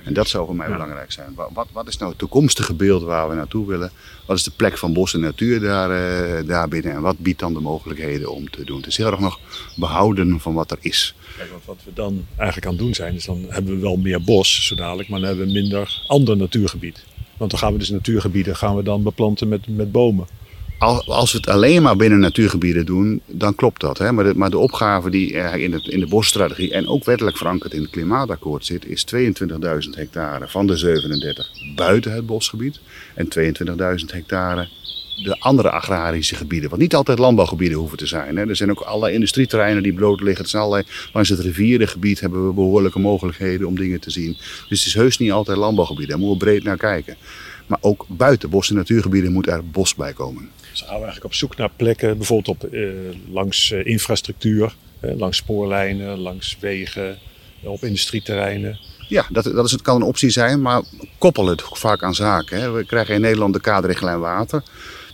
En 0.06 0.14
dat 0.14 0.28
zou 0.28 0.46
voor 0.46 0.56
mij 0.56 0.68
belangrijk 0.72 1.12
zijn. 1.12 1.32
Wa- 1.36 1.50
Wat, 1.54 1.68
wat 1.72 1.88
is 1.88 1.98
nou 1.98 2.10
het 2.10 2.20
toekomstige 2.20 2.74
beeld 2.74 3.04
waar 3.04 3.30
we 3.30 3.36
naartoe 3.36 3.68
willen? 3.68 3.92
Wat 4.26 4.38
is 4.38 4.44
de 4.44 4.52
plek 4.56 4.78
van 4.78 4.94
bos 4.94 5.14
en 5.14 5.20
natuur 5.20 5.60
daar, 5.60 5.90
eh, 5.92 6.48
daarbinnen? 6.48 6.92
En 6.92 7.02
wat 7.02 7.18
biedt 7.20 7.40
dan 7.40 7.54
de 7.54 7.60
mogelijkheden 7.60 8.32
om 8.32 8.50
te 8.50 8.64
doen? 8.64 8.78
Het 8.78 8.86
is 8.88 8.98
heel 8.98 9.12
erg 9.12 9.20
nog 9.20 9.40
behouden 9.76 10.40
van 10.40 10.54
wat 10.54 10.72
er 10.72 10.78
is. 10.82 11.16
Kijk, 11.38 11.50
want 11.52 11.66
wat 11.66 11.78
we 11.86 11.92
dan 11.94 12.26
eigenlijk 12.36 12.68
aan 12.68 12.74
het 12.74 12.82
doen 12.82 12.94
zijn, 12.94 13.16
is 13.16 13.26
dan 13.26 13.46
hebben 13.50 13.76
we 13.76 13.82
wel 13.82 13.98
meer 13.98 14.22
bos 14.24 14.68
zo 14.68 14.76
dadelijk, 14.76 15.10
maar 15.10 15.20
dan 15.20 15.28
hebben 15.30 15.46
we 15.48 15.52
minder 15.54 16.04
ander 16.08 16.38
natuurgebied. 16.38 17.04
Want 17.38 17.52
dan 17.52 17.60
gaan 17.60 17.72
we 17.74 17.80
dus 17.80 17.90
natuurgebieden 17.90 18.56
gaan 18.56 18.76
we 18.76 18.84
dan 18.84 19.04
beplanten 19.04 19.48
met, 19.48 19.68
met 19.68 19.92
bomen. 19.92 20.28
Als, 20.78 21.32
we 21.32 21.38
het 21.38 21.48
alleen 21.48 21.82
maar 21.82 21.96
binnen 21.96 22.20
natuurgebieden 22.20 22.86
doen, 22.86 23.22
dan 23.26 23.56
klopt 23.56 23.82
dat. 23.82 23.98
Hè? 23.98 24.12
Maar, 24.12 24.24
de, 24.24 24.36
maar 24.36 24.50
de 24.50 24.58
opgave 24.58 25.10
die 25.10 25.34
er 25.34 25.60
in, 25.60 25.74
het, 25.74 25.88
in 25.88 26.00
de 26.00 26.08
bosstrategie 26.08 26.74
en 26.74 26.88
ook 26.88 27.04
wettelijk 27.04 27.38
verankerd 27.38 27.74
in 27.74 27.82
het 27.82 27.90
klimaatakkoord 27.90 28.66
zit, 28.66 28.86
is 28.86 29.06
22.000 29.16 29.20
hectare 29.92 30.48
van 30.48 30.68
de 30.68 30.78
37 30.78 31.50
buiten 31.76 32.14
het 32.14 32.26
bosgebied 32.26 32.80
en 33.16 33.28
22.000 33.28 34.06
hectare 34.06 34.68
de 35.24 35.40
andere 35.40 35.72
agrarische 35.72 36.36
gebieden. 36.36 36.70
Want 36.70 36.82
niet 36.82 36.96
altijd 36.96 37.20
landbouwgebieden 37.20 37.78
hoeven 37.78 37.98
te 37.98 38.08
zijn. 38.08 38.38
Hè? 38.38 38.48
Er 38.48 38.56
zijn 38.56 38.70
ook 38.70 38.80
allerlei 38.80 39.14
industrieterreinen 39.14 39.84
die 39.84 39.94
bloot 39.94 40.22
liggen. 40.22 40.42
Het 40.42 40.50
zijn 40.50 40.64
allerlei, 40.64 40.88
langs 41.14 41.30
het 41.30 41.40
rivierengebied 41.40 42.20
hebben 42.20 42.48
we 42.48 42.54
behoorlijke 42.54 43.00
mogelijkheden 43.00 43.68
om 43.68 43.76
dingen 43.76 44.00
te 44.00 44.12
zien. 44.12 44.38
Dus 44.70 44.80
het 44.80 44.88
is 44.88 44.94
heus 44.94 45.18
niet 45.18 45.32
altijd 45.32 45.58
landbouwgebieden. 45.58 46.18
Daar 46.18 46.26
moeten 46.26 46.48
we 46.48 46.52
breed 46.52 46.64
naar 46.64 46.78
kijken. 46.78 47.16
Maar 47.68 47.78
ook 47.82 48.06
buiten 48.08 48.50
bos- 48.50 48.70
en 48.70 48.76
natuurgebieden 48.76 49.32
moet 49.32 49.48
er 49.48 49.70
bos 49.70 49.96
bij 49.96 50.14
komen. 50.14 50.50
Dus 50.72 50.82
gaan 50.82 50.90
we 50.90 51.04
eigenlijk 51.04 51.26
op 51.26 51.34
zoek 51.34 51.56
naar 51.58 51.70
plekken, 51.76 52.18
bijvoorbeeld 52.18 52.64
op, 52.64 52.74
eh, 52.74 52.90
langs 53.32 53.72
eh, 53.72 53.86
infrastructuur, 53.86 54.76
eh, 55.00 55.18
langs 55.18 55.38
spoorlijnen, 55.38 56.18
langs 56.18 56.58
wegen, 56.60 57.18
op 57.64 57.84
industrieterreinen. 57.84 58.80
Ja, 59.08 59.26
dat, 59.30 59.44
dat 59.44 59.66
is, 59.66 59.72
het 59.72 59.82
kan 59.82 59.96
een 59.96 60.08
optie 60.08 60.30
zijn, 60.30 60.62
maar 60.62 60.82
koppel 61.18 61.48
het 61.48 61.62
vaak 61.72 62.04
aan 62.04 62.16
zaken. 62.16 62.62
Hè. 62.62 62.72
We 62.72 62.86
krijgen 62.86 63.16
in 63.16 63.22
Nederland 63.22 63.54
de 63.54 63.60
kaderrichtlijn 63.60 64.20
water. 64.20 64.64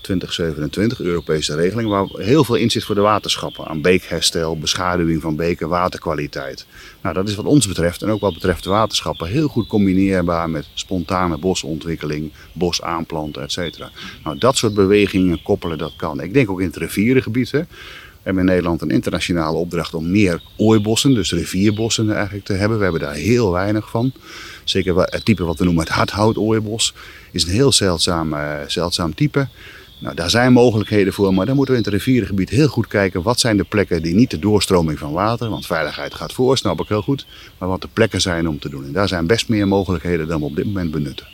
2027, 0.02 1.02
Europese 1.02 1.56
regeling, 1.56 1.90
waar 1.90 2.06
heel 2.14 2.44
veel 2.44 2.56
in 2.56 2.70
zit 2.70 2.84
voor 2.84 2.96
de 2.96 3.02
waterschappen. 3.02 3.68
Aan 3.68 3.82
beekherstel, 3.82 4.58
beschaduwing 4.58 5.22
van 5.22 5.36
beken, 5.36 5.70
waterkwaliteit. 5.70 6.66
Nou, 7.02 7.16
dat 7.16 7.30
is 7.30 7.36
wat 7.36 7.46
ons 7.46 7.68
betreft 7.68 8.02
en 8.02 8.10
ook 8.10 8.22
wat 8.22 8.34
betreft 8.34 8.64
de 8.64 8.70
waterschappen 8.70 9.28
heel 9.28 9.48
goed 9.48 9.68
combineerbaar 9.68 10.50
met 10.50 10.68
spontane 10.74 11.38
bosontwikkeling, 11.38 12.32
bos 12.54 12.82
aanplanten, 12.82 13.42
et 13.42 13.52
cetera. 13.52 13.90
Nou, 14.24 14.38
dat 14.38 14.58
soort 14.58 14.74
bewegingen 14.74 15.42
koppelen, 15.42 15.78
dat 15.78 15.94
kan. 15.96 16.22
Ik 16.22 16.34
denk 16.34 16.50
ook 16.50 16.60
in 16.60 16.68
het 16.68 16.78
rivierengebied. 16.78 17.52
Hè. 17.52 17.60
We 17.60 18.28
hebben 18.28 18.44
in 18.44 18.50
Nederland 18.50 18.82
een 18.82 18.90
internationale 18.90 19.58
opdracht 19.58 19.94
om 19.94 20.12
meer 20.12 20.42
ooibossen, 20.58 21.14
dus 21.14 21.32
rivierbossen 21.32 22.14
eigenlijk 22.14 22.46
te 22.46 22.54
hebben. 22.54 22.78
We 22.78 22.84
hebben 22.84 23.02
daar 23.02 23.14
heel 23.14 23.52
weinig 23.52 23.90
van. 23.90 24.12
Zeker 24.64 24.98
het 24.98 25.26
type 25.26 25.44
wat 25.44 25.58
we 25.58 25.64
noemen 25.64 25.84
het 25.84 25.94
hardhout-ooibos 25.94 26.94
is 27.32 27.44
een 27.44 27.50
heel 27.50 27.72
zeldzaam, 27.72 28.34
eh, 28.34 28.54
zeldzaam 28.68 29.16
type. 29.16 29.48
Nou, 30.02 30.16
daar 30.16 30.30
zijn 30.30 30.54
mogelijkheden 30.54 31.14
voor, 31.14 31.34
maar 31.34 31.46
dan 31.46 31.56
moeten 31.56 31.74
we 31.74 31.80
in 31.80 31.86
het 31.86 31.94
rivierengebied 31.94 32.50
heel 32.50 32.68
goed 32.68 32.88
kijken 32.88 33.22
wat 33.22 33.40
zijn 33.40 33.58
de 33.58 33.64
plekken 33.64 34.02
die 34.02 34.14
niet 34.14 34.30
de 34.30 34.40
doorstroming 34.40 35.00
van 35.00 35.12
water, 35.12 35.50
want 35.50 35.66
veiligheid 35.66 36.14
gaat 36.14 36.34
voor, 36.34 36.58
snap 36.58 36.82
ik 36.82 36.88
heel 36.88 37.02
goed, 37.02 37.26
maar 37.58 37.70
wat 37.70 37.82
de 37.82 37.88
plekken 37.94 38.22
zijn 38.22 38.48
om 38.48 38.60
te 38.60 38.70
doen. 38.70 38.86
En 38.86 38.92
daar 38.92 39.08
zijn 39.08 39.28
best 39.28 39.50
meer 39.50 39.68
mogelijkheden 39.68 40.28
dan 40.28 40.40
we 40.40 40.46
op 40.46 40.56
dit 40.56 40.66
moment 40.66 40.92
benutten. 40.92 41.28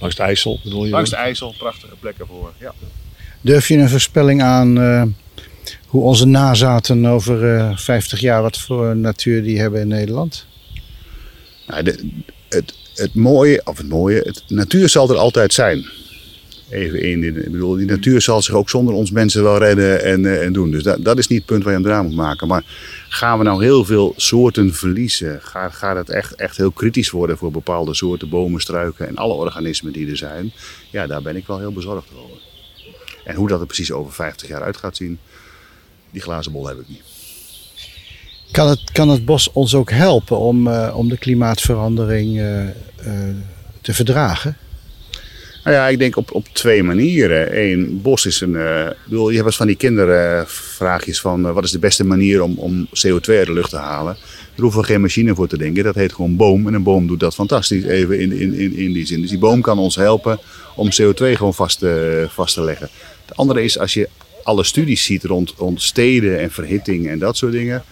Langs 0.00 0.16
de 0.16 0.22
IJssel 0.22 0.60
bedoel 0.62 0.84
je? 0.84 0.90
Langs 0.90 1.10
de 1.10 1.16
IJssel, 1.16 1.54
prachtige 1.58 1.94
plekken 2.00 2.26
voor. 2.26 2.52
Ja. 2.58 2.74
Durf 3.40 3.68
je 3.68 3.76
een 3.76 3.88
voorspelling 3.88 4.42
aan 4.42 4.80
eh, 4.80 5.02
hoe 5.86 6.02
onze 6.02 6.26
nazaten 6.26 7.06
over 7.06 7.56
eh 7.56 7.76
50 7.76 8.20
jaar, 8.20 8.42
wat 8.42 8.58
voor 8.58 8.96
natuur 8.96 9.42
die 9.42 9.60
hebben 9.60 9.80
in 9.80 9.88
Nederland? 9.88 10.46
Nou, 11.66 11.82
de, 11.82 12.10
het, 12.48 12.74
het 12.94 13.14
mooie, 13.14 13.60
of 13.64 13.76
het 13.76 13.88
mooie, 13.88 14.20
het, 14.24 14.42
natuur 14.48 14.88
zal 14.88 15.10
er 15.10 15.16
altijd 15.16 15.52
zijn. 15.52 15.86
Even 16.72 17.02
in, 17.02 17.24
ik 17.24 17.50
bedoel, 17.50 17.76
die 17.76 17.86
natuur 17.86 18.20
zal 18.20 18.42
zich 18.42 18.54
ook 18.54 18.70
zonder 18.70 18.94
ons 18.94 19.10
mensen 19.10 19.42
wel 19.42 19.58
redden 19.58 20.04
en, 20.04 20.26
eh, 20.26 20.44
en 20.44 20.52
doen. 20.52 20.70
Dus 20.70 20.82
dat, 20.82 21.04
dat 21.04 21.18
is 21.18 21.26
niet 21.26 21.38
het 21.38 21.46
punt 21.46 21.62
waar 21.64 21.72
je 21.72 21.78
hem 21.78 21.88
eraan 21.88 22.06
moet 22.06 22.16
maken. 22.16 22.48
Maar 22.48 22.62
gaan 23.08 23.38
we 23.38 23.44
nou 23.44 23.64
heel 23.64 23.84
veel 23.84 24.12
soorten 24.16 24.74
verliezen? 24.74 25.40
Gaat, 25.42 25.72
gaat 25.72 25.96
het 25.96 26.10
echt, 26.10 26.34
echt 26.34 26.56
heel 26.56 26.70
kritisch 26.70 27.10
worden 27.10 27.38
voor 27.38 27.50
bepaalde 27.50 27.94
soorten 27.94 28.28
bomen, 28.28 28.60
struiken 28.60 29.08
en 29.08 29.16
alle 29.16 29.32
organismen 29.32 29.92
die 29.92 30.10
er 30.10 30.16
zijn? 30.16 30.52
Ja, 30.90 31.06
daar 31.06 31.22
ben 31.22 31.36
ik 31.36 31.46
wel 31.46 31.58
heel 31.58 31.72
bezorgd 31.72 32.08
over. 32.16 32.40
En 33.24 33.34
hoe 33.34 33.48
dat 33.48 33.60
er 33.60 33.66
precies 33.66 33.92
over 33.92 34.12
50 34.12 34.48
jaar 34.48 34.62
uit 34.62 34.76
gaat 34.76 34.96
zien, 34.96 35.18
die 36.10 36.22
glazen 36.22 36.52
bol 36.52 36.66
heb 36.66 36.80
ik 36.80 36.88
niet. 36.88 37.02
Kan 38.50 38.68
het, 38.68 38.92
kan 38.92 39.08
het 39.08 39.24
bos 39.24 39.52
ons 39.52 39.74
ook 39.74 39.90
helpen 39.90 40.38
om, 40.38 40.66
eh, 40.66 40.94
om 40.96 41.08
de 41.08 41.18
klimaatverandering 41.18 42.40
eh, 42.40 42.66
te 43.80 43.94
verdragen? 43.94 44.56
Nou 45.64 45.76
ja, 45.76 45.88
ik 45.88 45.98
denk 45.98 46.16
op, 46.16 46.34
op 46.34 46.46
twee 46.52 46.82
manieren. 46.82 47.58
Eén, 47.62 48.00
bos 48.02 48.26
is 48.26 48.40
een. 48.40 48.56
eh, 48.56 48.86
ik 48.86 48.96
bedoel, 49.04 49.28
je 49.28 49.34
hebt 49.34 49.46
eens 49.46 49.56
van 49.56 49.66
die 49.66 49.76
kindervraagjes 49.76 51.20
van 51.20 51.46
eh, 51.46 51.52
wat 51.52 51.64
is 51.64 51.70
de 51.70 51.78
beste 51.78 52.04
manier 52.04 52.42
om, 52.42 52.58
om 52.58 52.86
CO2 52.86 53.26
uit 53.26 53.46
de 53.46 53.52
lucht 53.52 53.70
te 53.70 53.76
halen. 53.76 54.14
Daar 54.14 54.60
hoeven 54.60 54.80
we 54.80 54.86
geen 54.86 55.00
machine 55.00 55.34
voor 55.34 55.48
te 55.48 55.58
denken. 55.58 55.84
Dat 55.84 55.94
heet 55.94 56.12
gewoon 56.12 56.36
boom. 56.36 56.66
En 56.66 56.74
een 56.74 56.82
boom 56.82 57.06
doet 57.06 57.20
dat 57.20 57.34
fantastisch, 57.34 57.84
even 57.84 58.20
in, 58.20 58.32
in, 58.32 58.54
in, 58.54 58.76
in 58.76 58.92
die 58.92 59.06
zin. 59.06 59.20
Dus 59.20 59.30
die 59.30 59.38
boom 59.38 59.60
kan 59.60 59.78
ons 59.78 59.96
helpen 59.96 60.38
om 60.76 60.88
CO2 60.90 61.14
gewoon 61.16 61.54
vast 61.54 61.78
te, 61.78 62.26
vast 62.28 62.54
te 62.54 62.62
leggen. 62.62 62.88
Het 63.26 63.36
andere 63.36 63.62
is, 63.62 63.78
als 63.78 63.94
je 63.94 64.08
alle 64.42 64.64
studies 64.64 65.04
ziet 65.04 65.24
rond, 65.24 65.54
rond 65.56 65.82
steden 65.82 66.38
en 66.40 66.50
verhitting 66.50 67.08
en 67.08 67.18
dat 67.18 67.36
soort 67.36 67.52
dingen. 67.52 67.82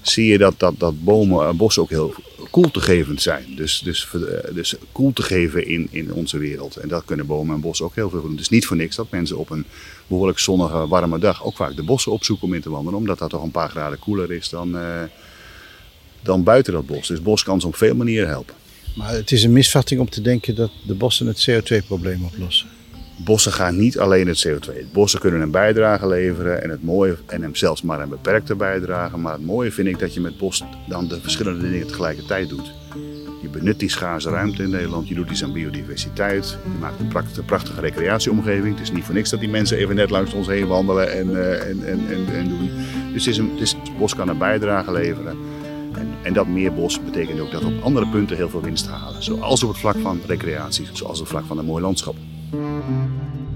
Zie 0.00 0.26
je 0.26 0.38
dat, 0.38 0.54
dat, 0.56 0.74
dat 0.78 1.04
bomen 1.04 1.48
en 1.48 1.56
bossen 1.56 1.82
ook 1.82 1.90
heel 1.90 2.14
koeltegevend 2.50 3.22
zijn. 3.22 3.44
Dus, 3.56 3.80
dus, 3.84 4.04
ver- 4.04 4.54
dus 4.54 4.74
koel 4.92 5.12
te 5.12 5.22
geven 5.22 5.66
in, 5.66 5.88
in 5.90 6.12
onze 6.12 6.38
wereld. 6.38 6.76
En 6.76 6.88
dat 6.88 7.04
kunnen 7.04 7.26
bomen 7.26 7.54
en 7.54 7.60
bossen 7.60 7.86
ook 7.86 7.94
heel 7.94 8.10
veel 8.10 8.22
doen. 8.22 8.38
Is 8.38 8.48
niet 8.48 8.66
voor 8.66 8.76
niks 8.76 8.96
dat 8.96 9.10
mensen 9.10 9.38
op 9.38 9.50
een 9.50 9.64
behoorlijk 10.06 10.38
zonnige, 10.38 10.88
warme 10.88 11.18
dag 11.18 11.44
ook 11.44 11.56
vaak 11.56 11.76
de 11.76 11.82
bossen 11.82 12.12
opzoeken 12.12 12.46
om 12.46 12.54
in 12.54 12.60
te 12.60 12.70
wandelen. 12.70 12.98
Omdat 12.98 13.18
dat 13.18 13.30
toch 13.30 13.42
een 13.42 13.50
paar 13.50 13.70
graden 13.70 13.98
koeler 13.98 14.32
is 14.32 14.48
dan, 14.48 14.78
eh, 14.78 15.02
dan 16.22 16.42
buiten 16.42 16.72
dat 16.72 16.86
bos. 16.86 17.08
Dus 17.08 17.22
bos 17.22 17.42
kan 17.42 17.54
ons 17.54 17.64
op 17.64 17.76
veel 17.76 17.94
manieren 17.94 18.28
helpen. 18.28 18.54
Maar 18.96 19.12
het 19.12 19.32
is 19.32 19.42
een 19.42 19.52
misvatting 19.52 20.00
om 20.00 20.08
te 20.08 20.20
denken 20.20 20.54
dat 20.54 20.70
de 20.86 20.94
bossen 20.94 21.26
het 21.26 21.48
CO2-probleem 21.50 22.24
oplossen. 22.24 22.68
Bossen 23.24 23.52
gaan 23.52 23.76
niet 23.76 23.98
alleen 23.98 24.28
het 24.28 24.48
CO2. 24.48 24.92
Bossen 24.92 25.20
kunnen 25.20 25.40
een 25.40 25.50
bijdrage 25.50 26.06
leveren 26.06 26.62
en 26.62 26.70
het 26.70 26.82
mooie, 26.82 27.16
en 27.26 27.42
hem 27.42 27.54
zelfs 27.54 27.82
maar 27.82 28.00
een 28.00 28.08
beperkte 28.08 28.54
bijdrage. 28.54 29.16
Maar 29.16 29.32
het 29.32 29.44
mooie 29.44 29.72
vind 29.72 29.88
ik 29.88 29.98
dat 29.98 30.14
je 30.14 30.20
met 30.20 30.38
bos 30.38 30.64
dan 30.88 31.08
de 31.08 31.20
verschillende 31.20 31.70
dingen 31.70 31.86
tegelijkertijd 31.86 32.48
doet. 32.48 32.72
Je 33.42 33.48
benut 33.48 33.78
die 33.78 33.88
schaarse 33.88 34.30
ruimte 34.30 34.62
in 34.62 34.70
Nederland, 34.70 35.08
je 35.08 35.14
doet 35.14 35.30
iets 35.30 35.44
aan 35.44 35.52
biodiversiteit, 35.52 36.58
je 36.64 36.78
maakt 36.80 37.00
een 37.00 37.08
prachtige, 37.08 37.42
prachtige 37.42 37.80
recreatieomgeving. 37.80 38.74
Het 38.74 38.82
is 38.82 38.92
niet 38.92 39.04
voor 39.04 39.14
niks 39.14 39.30
dat 39.30 39.40
die 39.40 39.48
mensen 39.48 39.76
even 39.76 39.94
net 39.94 40.10
langs 40.10 40.32
ons 40.32 40.46
heen 40.46 40.66
wandelen 40.66 41.12
en, 41.12 41.36
eh, 41.36 41.68
en, 41.68 41.86
en, 41.86 42.08
en, 42.08 42.34
en 42.34 42.48
doen. 42.48 42.70
Dus 43.12 43.26
het 43.26 43.34
is 43.60 43.72
een, 43.72 43.78
bos 43.98 44.14
kan 44.14 44.28
een 44.28 44.38
bijdrage 44.38 44.92
leveren. 44.92 45.36
En, 45.94 46.08
en 46.22 46.32
dat 46.32 46.46
meer 46.46 46.74
bos 46.74 47.04
betekent 47.04 47.40
ook 47.40 47.50
dat 47.50 47.62
we 47.62 47.66
op 47.66 47.82
andere 47.82 48.06
punten 48.08 48.36
heel 48.36 48.50
veel 48.50 48.62
winst 48.62 48.86
halen. 48.86 49.22
Zoals 49.22 49.62
op 49.62 49.68
het 49.68 49.78
vlak 49.78 49.96
van 50.02 50.20
recreatie, 50.26 50.86
zoals 50.92 51.18
op 51.18 51.24
het 51.24 51.34
vlak 51.34 51.46
van 51.46 51.58
een 51.58 51.64
mooi 51.64 51.82
landschap. 51.82 52.14
Mm-hmm. 52.52 53.49